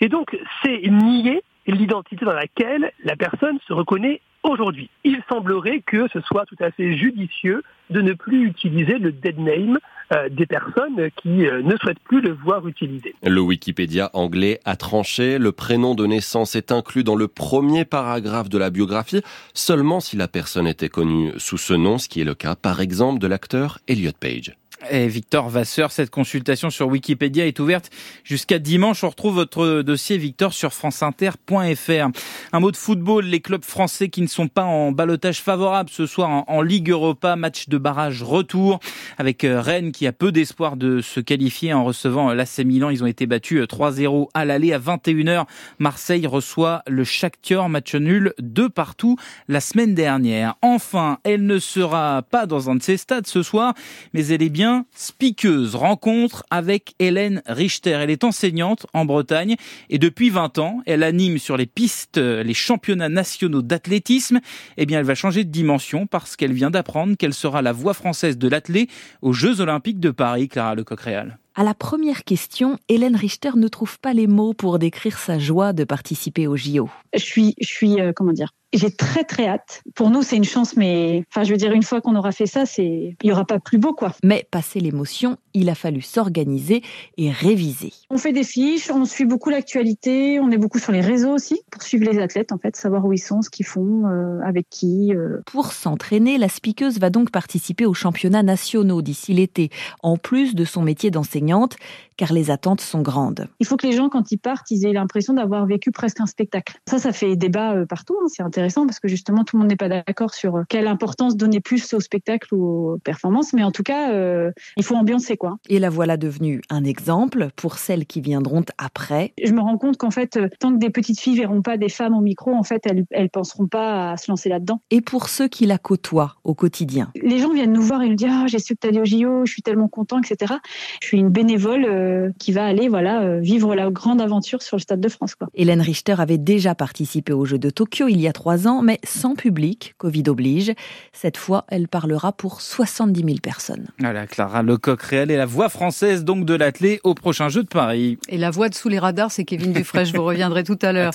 Et 0.00 0.08
donc, 0.08 0.36
c'est 0.62 0.82
nier 0.88 1.42
l'identité 1.66 2.24
dans 2.24 2.32
laquelle 2.32 2.92
la 3.04 3.16
personne 3.16 3.58
se 3.66 3.72
reconnaît 3.72 4.20
aujourd'hui. 4.46 4.90
Il 5.04 5.20
semblerait 5.28 5.82
que 5.86 6.08
ce 6.12 6.20
soit 6.20 6.46
tout 6.46 6.56
à 6.60 6.70
fait 6.70 6.96
judicieux 6.96 7.62
de 7.90 8.00
ne 8.00 8.12
plus 8.12 8.46
utiliser 8.46 8.98
le 8.98 9.12
dead 9.12 9.38
name 9.38 9.78
euh, 10.12 10.28
des 10.28 10.46
personnes 10.46 11.10
qui 11.16 11.46
euh, 11.46 11.62
ne 11.62 11.76
souhaitent 11.76 12.00
plus 12.00 12.20
le 12.20 12.32
voir 12.32 12.66
utilisé. 12.66 13.14
Le 13.22 13.40
Wikipédia 13.40 14.10
anglais 14.12 14.60
a 14.64 14.76
tranché, 14.76 15.38
le 15.38 15.52
prénom 15.52 15.94
de 15.94 16.06
naissance 16.06 16.54
est 16.54 16.72
inclus 16.72 17.04
dans 17.04 17.16
le 17.16 17.28
premier 17.28 17.84
paragraphe 17.84 18.48
de 18.48 18.58
la 18.58 18.70
biographie, 18.70 19.22
seulement 19.52 20.00
si 20.00 20.16
la 20.16 20.28
personne 20.28 20.66
était 20.66 20.88
connue 20.88 21.32
sous 21.38 21.58
ce 21.58 21.74
nom, 21.74 21.98
ce 21.98 22.08
qui 22.08 22.20
est 22.20 22.24
le 22.24 22.34
cas 22.34 22.54
par 22.54 22.80
exemple 22.80 23.18
de 23.18 23.26
l'acteur 23.26 23.78
Elliot 23.88 24.12
Page. 24.18 24.54
Et 24.90 25.08
Victor 25.08 25.48
Vasseur, 25.48 25.90
cette 25.90 26.10
consultation 26.10 26.68
sur 26.68 26.88
Wikipédia 26.88 27.46
est 27.46 27.58
ouverte 27.60 27.90
jusqu'à 28.24 28.58
dimanche. 28.58 29.04
On 29.04 29.08
retrouve 29.08 29.34
votre 29.34 29.80
dossier, 29.80 30.18
Victor, 30.18 30.52
sur 30.52 30.74
franceinter.fr. 30.74 32.08
Un 32.52 32.60
mot 32.60 32.70
de 32.70 32.76
football, 32.76 33.24
les 33.24 33.40
clubs 33.40 33.64
français 33.64 34.10
qui 34.10 34.20
ne 34.20 34.26
sont 34.26 34.48
pas 34.48 34.64
en 34.64 34.92
balotage 34.92 35.40
favorable 35.40 35.88
ce 35.90 36.06
soir 36.06 36.44
en, 36.46 36.60
Ligue 36.60 36.90
Europa, 36.90 37.36
match 37.36 37.68
de 37.68 37.78
barrage 37.78 38.22
retour 38.22 38.80
avec 39.18 39.44
euh, 39.44 39.60
Rennes 39.60 39.92
qui 39.92 40.06
a 40.06 40.12
peu 40.12 40.30
d'espoir 40.30 40.76
de 40.76 41.00
se 41.00 41.20
qualifier 41.20 41.72
en 41.72 41.84
recevant 41.84 42.30
euh, 42.30 42.34
l'AC 42.34 42.58
Milan. 42.58 42.90
Ils 42.90 43.02
ont 43.02 43.06
été 43.06 43.26
battus 43.26 43.62
3-0 43.62 44.22
euh, 44.22 44.26
à 44.34 44.44
l'aller 44.44 44.72
à 44.72 44.78
21h. 44.78 45.46
Marseille 45.78 46.26
reçoit 46.26 46.82
le 46.86 47.04
Shakhtar, 47.04 47.68
match 47.68 47.94
nul 47.94 48.34
de 48.40 48.66
partout 48.66 49.16
la 49.48 49.60
semaine 49.60 49.94
dernière. 49.94 50.56
Enfin, 50.60 51.18
elle 51.24 51.46
ne 51.46 51.58
sera 51.58 52.22
pas 52.22 52.46
dans 52.46 52.68
un 52.68 52.74
de 52.74 52.82
ses 52.82 52.96
stades 52.96 53.26
ce 53.26 53.42
soir, 53.42 53.74
mais 54.12 54.26
elle 54.26 54.42
est 54.42 54.50
bien 54.50 54.65
Spiqueuse 54.94 55.74
rencontre 55.74 56.44
avec 56.50 56.94
Hélène 56.98 57.42
Richter. 57.46 57.90
Elle 57.90 58.10
est 58.10 58.24
enseignante 58.24 58.86
en 58.92 59.04
Bretagne 59.04 59.56
et 59.90 59.98
depuis 59.98 60.30
20 60.30 60.58
ans, 60.58 60.80
elle 60.86 61.02
anime 61.02 61.38
sur 61.38 61.56
les 61.56 61.66
pistes 61.66 62.18
les 62.18 62.54
championnats 62.54 63.08
nationaux 63.08 63.62
d'athlétisme. 63.62 64.40
Eh 64.76 64.86
bien, 64.86 64.98
elle 64.98 65.04
va 65.04 65.14
changer 65.14 65.44
de 65.44 65.50
dimension 65.50 66.06
parce 66.06 66.36
qu'elle 66.36 66.52
vient 66.52 66.70
d'apprendre 66.70 67.16
qu'elle 67.16 67.34
sera 67.34 67.62
la 67.62 67.72
voix 67.72 67.94
française 67.94 68.38
de 68.38 68.48
l'athlé 68.48 68.88
aux 69.22 69.32
Jeux 69.32 69.60
Olympiques 69.60 70.00
de 70.00 70.10
Paris, 70.10 70.48
Clara 70.48 70.74
Lecoq-Réal. 70.74 71.38
À 71.58 71.64
la 71.64 71.72
première 71.72 72.24
question, 72.24 72.78
Hélène 72.88 73.16
Richter 73.16 73.52
ne 73.56 73.68
trouve 73.68 73.98
pas 73.98 74.12
les 74.12 74.26
mots 74.26 74.52
pour 74.52 74.78
décrire 74.78 75.16
sa 75.16 75.38
joie 75.38 75.72
de 75.72 75.84
participer 75.84 76.46
au 76.46 76.54
JO. 76.54 76.90
Je 77.14 77.24
suis, 77.24 77.54
je 77.62 77.66
suis, 77.66 77.98
euh, 77.98 78.12
comment 78.14 78.32
dire, 78.32 78.50
j'ai 78.72 78.90
très 78.90 79.24
très 79.24 79.46
hâte. 79.46 79.82
Pour 79.94 80.10
nous, 80.10 80.22
c'est 80.22 80.36
une 80.36 80.44
chance, 80.44 80.76
mais 80.76 81.24
enfin, 81.30 81.44
je 81.44 81.50
veux 81.50 81.56
dire, 81.56 81.72
une 81.72 81.82
fois 81.82 82.00
qu'on 82.00 82.16
aura 82.16 82.32
fait 82.32 82.46
ça, 82.46 82.66
c'est, 82.66 83.16
il 83.22 83.28
y 83.28 83.32
aura 83.32 83.44
pas 83.44 83.58
plus 83.58 83.78
beau, 83.78 83.94
quoi. 83.94 84.12
Mais 84.22 84.46
passé 84.50 84.80
l'émotion, 84.80 85.38
il 85.54 85.68
a 85.68 85.74
fallu 85.74 86.02
s'organiser 86.02 86.82
et 87.16 87.30
réviser. 87.30 87.92
On 88.10 88.18
fait 88.18 88.32
des 88.32 88.44
fiches, 88.44 88.90
on 88.90 89.04
suit 89.04 89.24
beaucoup 89.24 89.50
l'actualité, 89.50 90.40
on 90.40 90.50
est 90.50 90.58
beaucoup 90.58 90.78
sur 90.78 90.92
les 90.92 91.00
réseaux 91.00 91.32
aussi 91.32 91.60
pour 91.70 91.82
suivre 91.82 92.10
les 92.10 92.18
athlètes, 92.18 92.52
en 92.52 92.58
fait, 92.58 92.76
savoir 92.76 93.04
où 93.04 93.12
ils 93.12 93.18
sont, 93.18 93.42
ce 93.42 93.50
qu'ils 93.50 93.66
font, 93.66 94.06
euh, 94.06 94.40
avec 94.44 94.68
qui. 94.68 95.14
Euh. 95.14 95.40
Pour 95.46 95.72
s'entraîner, 95.72 96.38
la 96.38 96.48
spiqueuse 96.48 96.98
va 96.98 97.10
donc 97.10 97.30
participer 97.30 97.86
aux 97.86 97.94
championnats 97.94 98.42
nationaux 98.42 99.02
d'ici 99.02 99.32
l'été, 99.32 99.70
en 100.02 100.16
plus 100.16 100.54
de 100.54 100.64
son 100.64 100.82
métier 100.82 101.10
d'enseignante, 101.10 101.76
car 102.16 102.32
les 102.32 102.50
attentes 102.50 102.80
sont 102.80 103.02
grandes. 103.02 103.46
Il 103.60 103.66
faut 103.66 103.76
que 103.76 103.86
les 103.86 103.92
gens, 103.92 104.08
quand 104.08 104.32
ils 104.32 104.38
partent, 104.38 104.70
ils 104.70 104.86
aient 104.86 104.92
l'impression 104.92 105.34
d'avoir 105.34 105.66
vécu 105.66 105.90
presque 105.90 106.20
un 106.20 106.26
spectacle. 106.26 106.78
Ça, 106.88 106.98
ça 106.98 107.12
fait 107.12 107.36
débat 107.36 107.74
euh, 107.74 107.86
partout. 107.86 108.16
Hein. 108.22 108.26
C'est 108.28 108.42
intéressant 108.56 108.86
parce 108.86 109.00
que 109.00 109.08
justement 109.08 109.44
tout 109.44 109.56
le 109.56 109.60
monde 109.60 109.68
n'est 109.68 109.76
pas 109.76 109.88
d'accord 109.88 110.32
sur 110.32 110.64
quelle 110.70 110.86
importance 110.86 111.36
donner 111.36 111.60
plus 111.60 111.92
au 111.92 112.00
spectacle 112.00 112.54
ou 112.54 112.92
aux 112.92 112.98
performances, 112.98 113.52
mais 113.52 113.62
en 113.62 113.70
tout 113.70 113.82
cas, 113.82 114.12
euh, 114.12 114.50
il 114.78 114.82
faut 114.82 114.94
ambiancer 114.94 115.36
quoi. 115.36 115.58
Et 115.68 115.78
la 115.78 115.90
voilà 115.90 116.16
devenue 116.16 116.62
un 116.70 116.84
exemple 116.84 117.48
pour 117.54 117.76
celles 117.76 118.06
qui 118.06 118.22
viendront 118.22 118.64
après. 118.78 119.34
Je 119.42 119.52
me 119.52 119.60
rends 119.60 119.76
compte 119.76 119.98
qu'en 119.98 120.10
fait, 120.10 120.38
euh, 120.38 120.48
tant 120.58 120.72
que 120.72 120.78
des 120.78 120.88
petites 120.88 121.20
filles 121.20 121.36
verront 121.36 121.60
pas 121.60 121.76
des 121.76 121.90
femmes 121.90 122.14
au 122.14 122.22
micro, 122.22 122.54
en 122.54 122.62
fait, 122.62 122.86
elles, 122.86 123.04
elles 123.10 123.28
penseront 123.28 123.66
pas 123.66 124.12
à 124.12 124.16
se 124.16 124.30
lancer 124.30 124.48
là-dedans. 124.48 124.80
Et 124.90 125.02
pour 125.02 125.28
ceux 125.28 125.48
qui 125.48 125.66
la 125.66 125.76
côtoient 125.76 126.36
au 126.44 126.54
quotidien. 126.54 127.10
Les 127.22 127.38
gens 127.38 127.52
viennent 127.52 127.74
nous 127.74 127.82
voir 127.82 128.00
et 128.00 128.08
nous 128.08 128.14
disent 128.14 128.28
ah 128.30 128.46
j'ai 128.46 128.58
su 128.58 128.74
que 128.74 128.80
tu 128.80 128.88
allais 128.88 129.00
au 129.00 129.04
JO, 129.04 129.44
je 129.44 129.52
suis 129.52 129.62
tellement 129.62 129.88
content, 129.88 130.18
etc. 130.18 130.54
Je 131.02 131.08
suis 131.08 131.18
une 131.18 131.28
bénévole 131.28 131.84
euh, 131.84 132.30
qui 132.38 132.52
va 132.52 132.64
aller 132.64 132.88
voilà 132.88 133.38
vivre 133.40 133.74
la 133.74 133.90
grande 133.90 134.22
aventure 134.22 134.62
sur 134.62 134.78
le 134.78 134.80
Stade 134.80 135.00
de 135.00 135.08
France 135.08 135.34
quoi. 135.34 135.48
Hélène 135.54 135.82
Richter 135.82 136.14
avait 136.18 136.38
déjà 136.38 136.74
participé 136.74 137.34
aux 137.34 137.44
Jeux 137.44 137.58
de 137.58 137.68
Tokyo 137.68 138.06
il 138.08 138.20
y 138.20 138.28
a 138.28 138.32
trois 138.32 138.45
ans, 138.46 138.82
mais 138.82 138.98
sans 139.04 139.34
public, 139.34 139.94
Covid 139.98 140.24
oblige. 140.28 140.72
Cette 141.12 141.36
fois, 141.36 141.64
elle 141.68 141.88
parlera 141.88 142.32
pour 142.32 142.60
70 142.60 143.20
000 143.20 143.36
personnes. 143.42 143.88
Voilà, 143.98 144.26
Clara 144.26 144.62
Lecoq 144.62 145.02
réel 145.02 145.30
et 145.30 145.36
la 145.36 145.46
voix 145.46 145.68
française 145.68 146.24
donc 146.24 146.44
de 146.44 146.54
l'athlé 146.54 147.00
au 147.04 147.14
prochain 147.14 147.48
Jeu 147.48 147.62
de 147.62 147.68
Paris. 147.68 148.18
Et 148.28 148.38
la 148.38 148.50
voix 148.50 148.68
de 148.68 148.74
sous 148.74 148.88
les 148.88 148.98
radars, 148.98 149.30
c'est 149.30 149.44
Kevin 149.44 149.72
Dufresne. 149.72 150.06
Je 150.06 150.16
vous 150.16 150.24
reviendrai 150.24 150.64
tout 150.64 150.78
à 150.82 150.92
l'heure. 150.92 151.12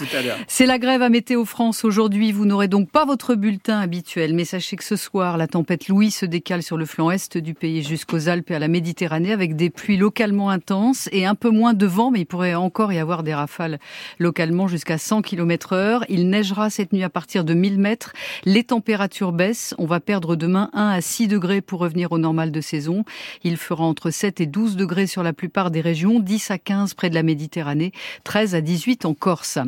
C'est 0.48 0.66
la 0.66 0.80
grève 0.80 1.02
à 1.02 1.10
Météo 1.10 1.46
France 1.46 1.86
aujourd'hui. 1.86 2.32
Vous 2.32 2.46
n'aurez 2.46 2.68
donc 2.68 2.90
pas 2.90 3.06
votre 3.06 3.36
bulletin 3.36 3.80
habituel, 3.80 4.34
mais 4.34 4.46
sachez 4.46 4.76
que 4.76 4.84
ce 4.84 4.96
soir, 4.96 5.38
la 5.38 5.48
tempête 5.48 5.88
Louis 5.88 6.12
se 6.12 6.26
décale 6.26 6.64
sur 6.64 6.78
le 6.78 6.86
flanc 6.86 7.12
est 7.12 7.38
du 7.38 7.54
pays 7.54 7.84
jusqu'aux 7.84 8.28
Alpes 8.30 8.52
et 8.52 8.56
à 8.56 8.60
la 8.60 8.68
Méditerranée 8.68 9.32
avec 9.32 9.56
des 9.56 9.70
pluies 9.70 9.98
localement 9.98 10.50
intenses 10.50 11.10
et 11.12 11.26
un 11.26 11.36
peu 11.36 11.50
moins 11.50 11.74
de 11.74 11.86
vent, 11.86 12.12
mais 12.12 12.22
il 12.22 12.26
pourrait 12.26 12.56
encore 12.56 12.92
y 12.92 13.00
avoir 13.00 13.24
des 13.24 13.34
rafales 13.34 13.80
localement 14.20 14.68
jusqu'à 14.68 14.98
100 14.98 15.22
km 15.22 15.74
heure. 15.74 16.06
Il 16.10 16.30
neigera 16.30 16.70
cette 16.70 16.94
nuit 16.94 17.04
à 17.04 17.10
partir 17.22 17.44
de 17.44 17.54
1000 17.54 17.78
mètres. 17.78 18.14
Les 18.46 18.64
températures 18.64 19.32
baissent. 19.32 19.76
On 19.78 19.86
va 19.86 20.00
perdre 20.00 20.36
demain 20.36 20.72
1 20.74 20.88
à 20.88 21.02
6 21.02 21.28
degrés 21.28 21.62
pour 21.62 21.80
revenir 21.80 22.12
au 22.12 22.18
normal 22.18 22.52
de 22.52 22.62
saison. 22.62 23.06
Il 23.44 23.58
fera 23.58 23.84
entre 23.84 24.10
7 24.10 24.42
et 24.42 24.48
12 24.48 24.76
degrés 24.76 25.06
sur 25.06 25.22
la 25.22 25.32
plupart 25.32 25.70
des 25.70 25.82
régions, 25.82 26.20
10 26.20 26.50
à 26.50 26.58
15 26.58 26.96
près 26.96 27.12
de 27.12 27.14
la 27.14 27.22
Méditerranée, 27.22 27.92
13 28.24 28.56
à 28.56 28.62
18 28.62 29.06
en 29.06 29.14
Corse. 29.14 29.60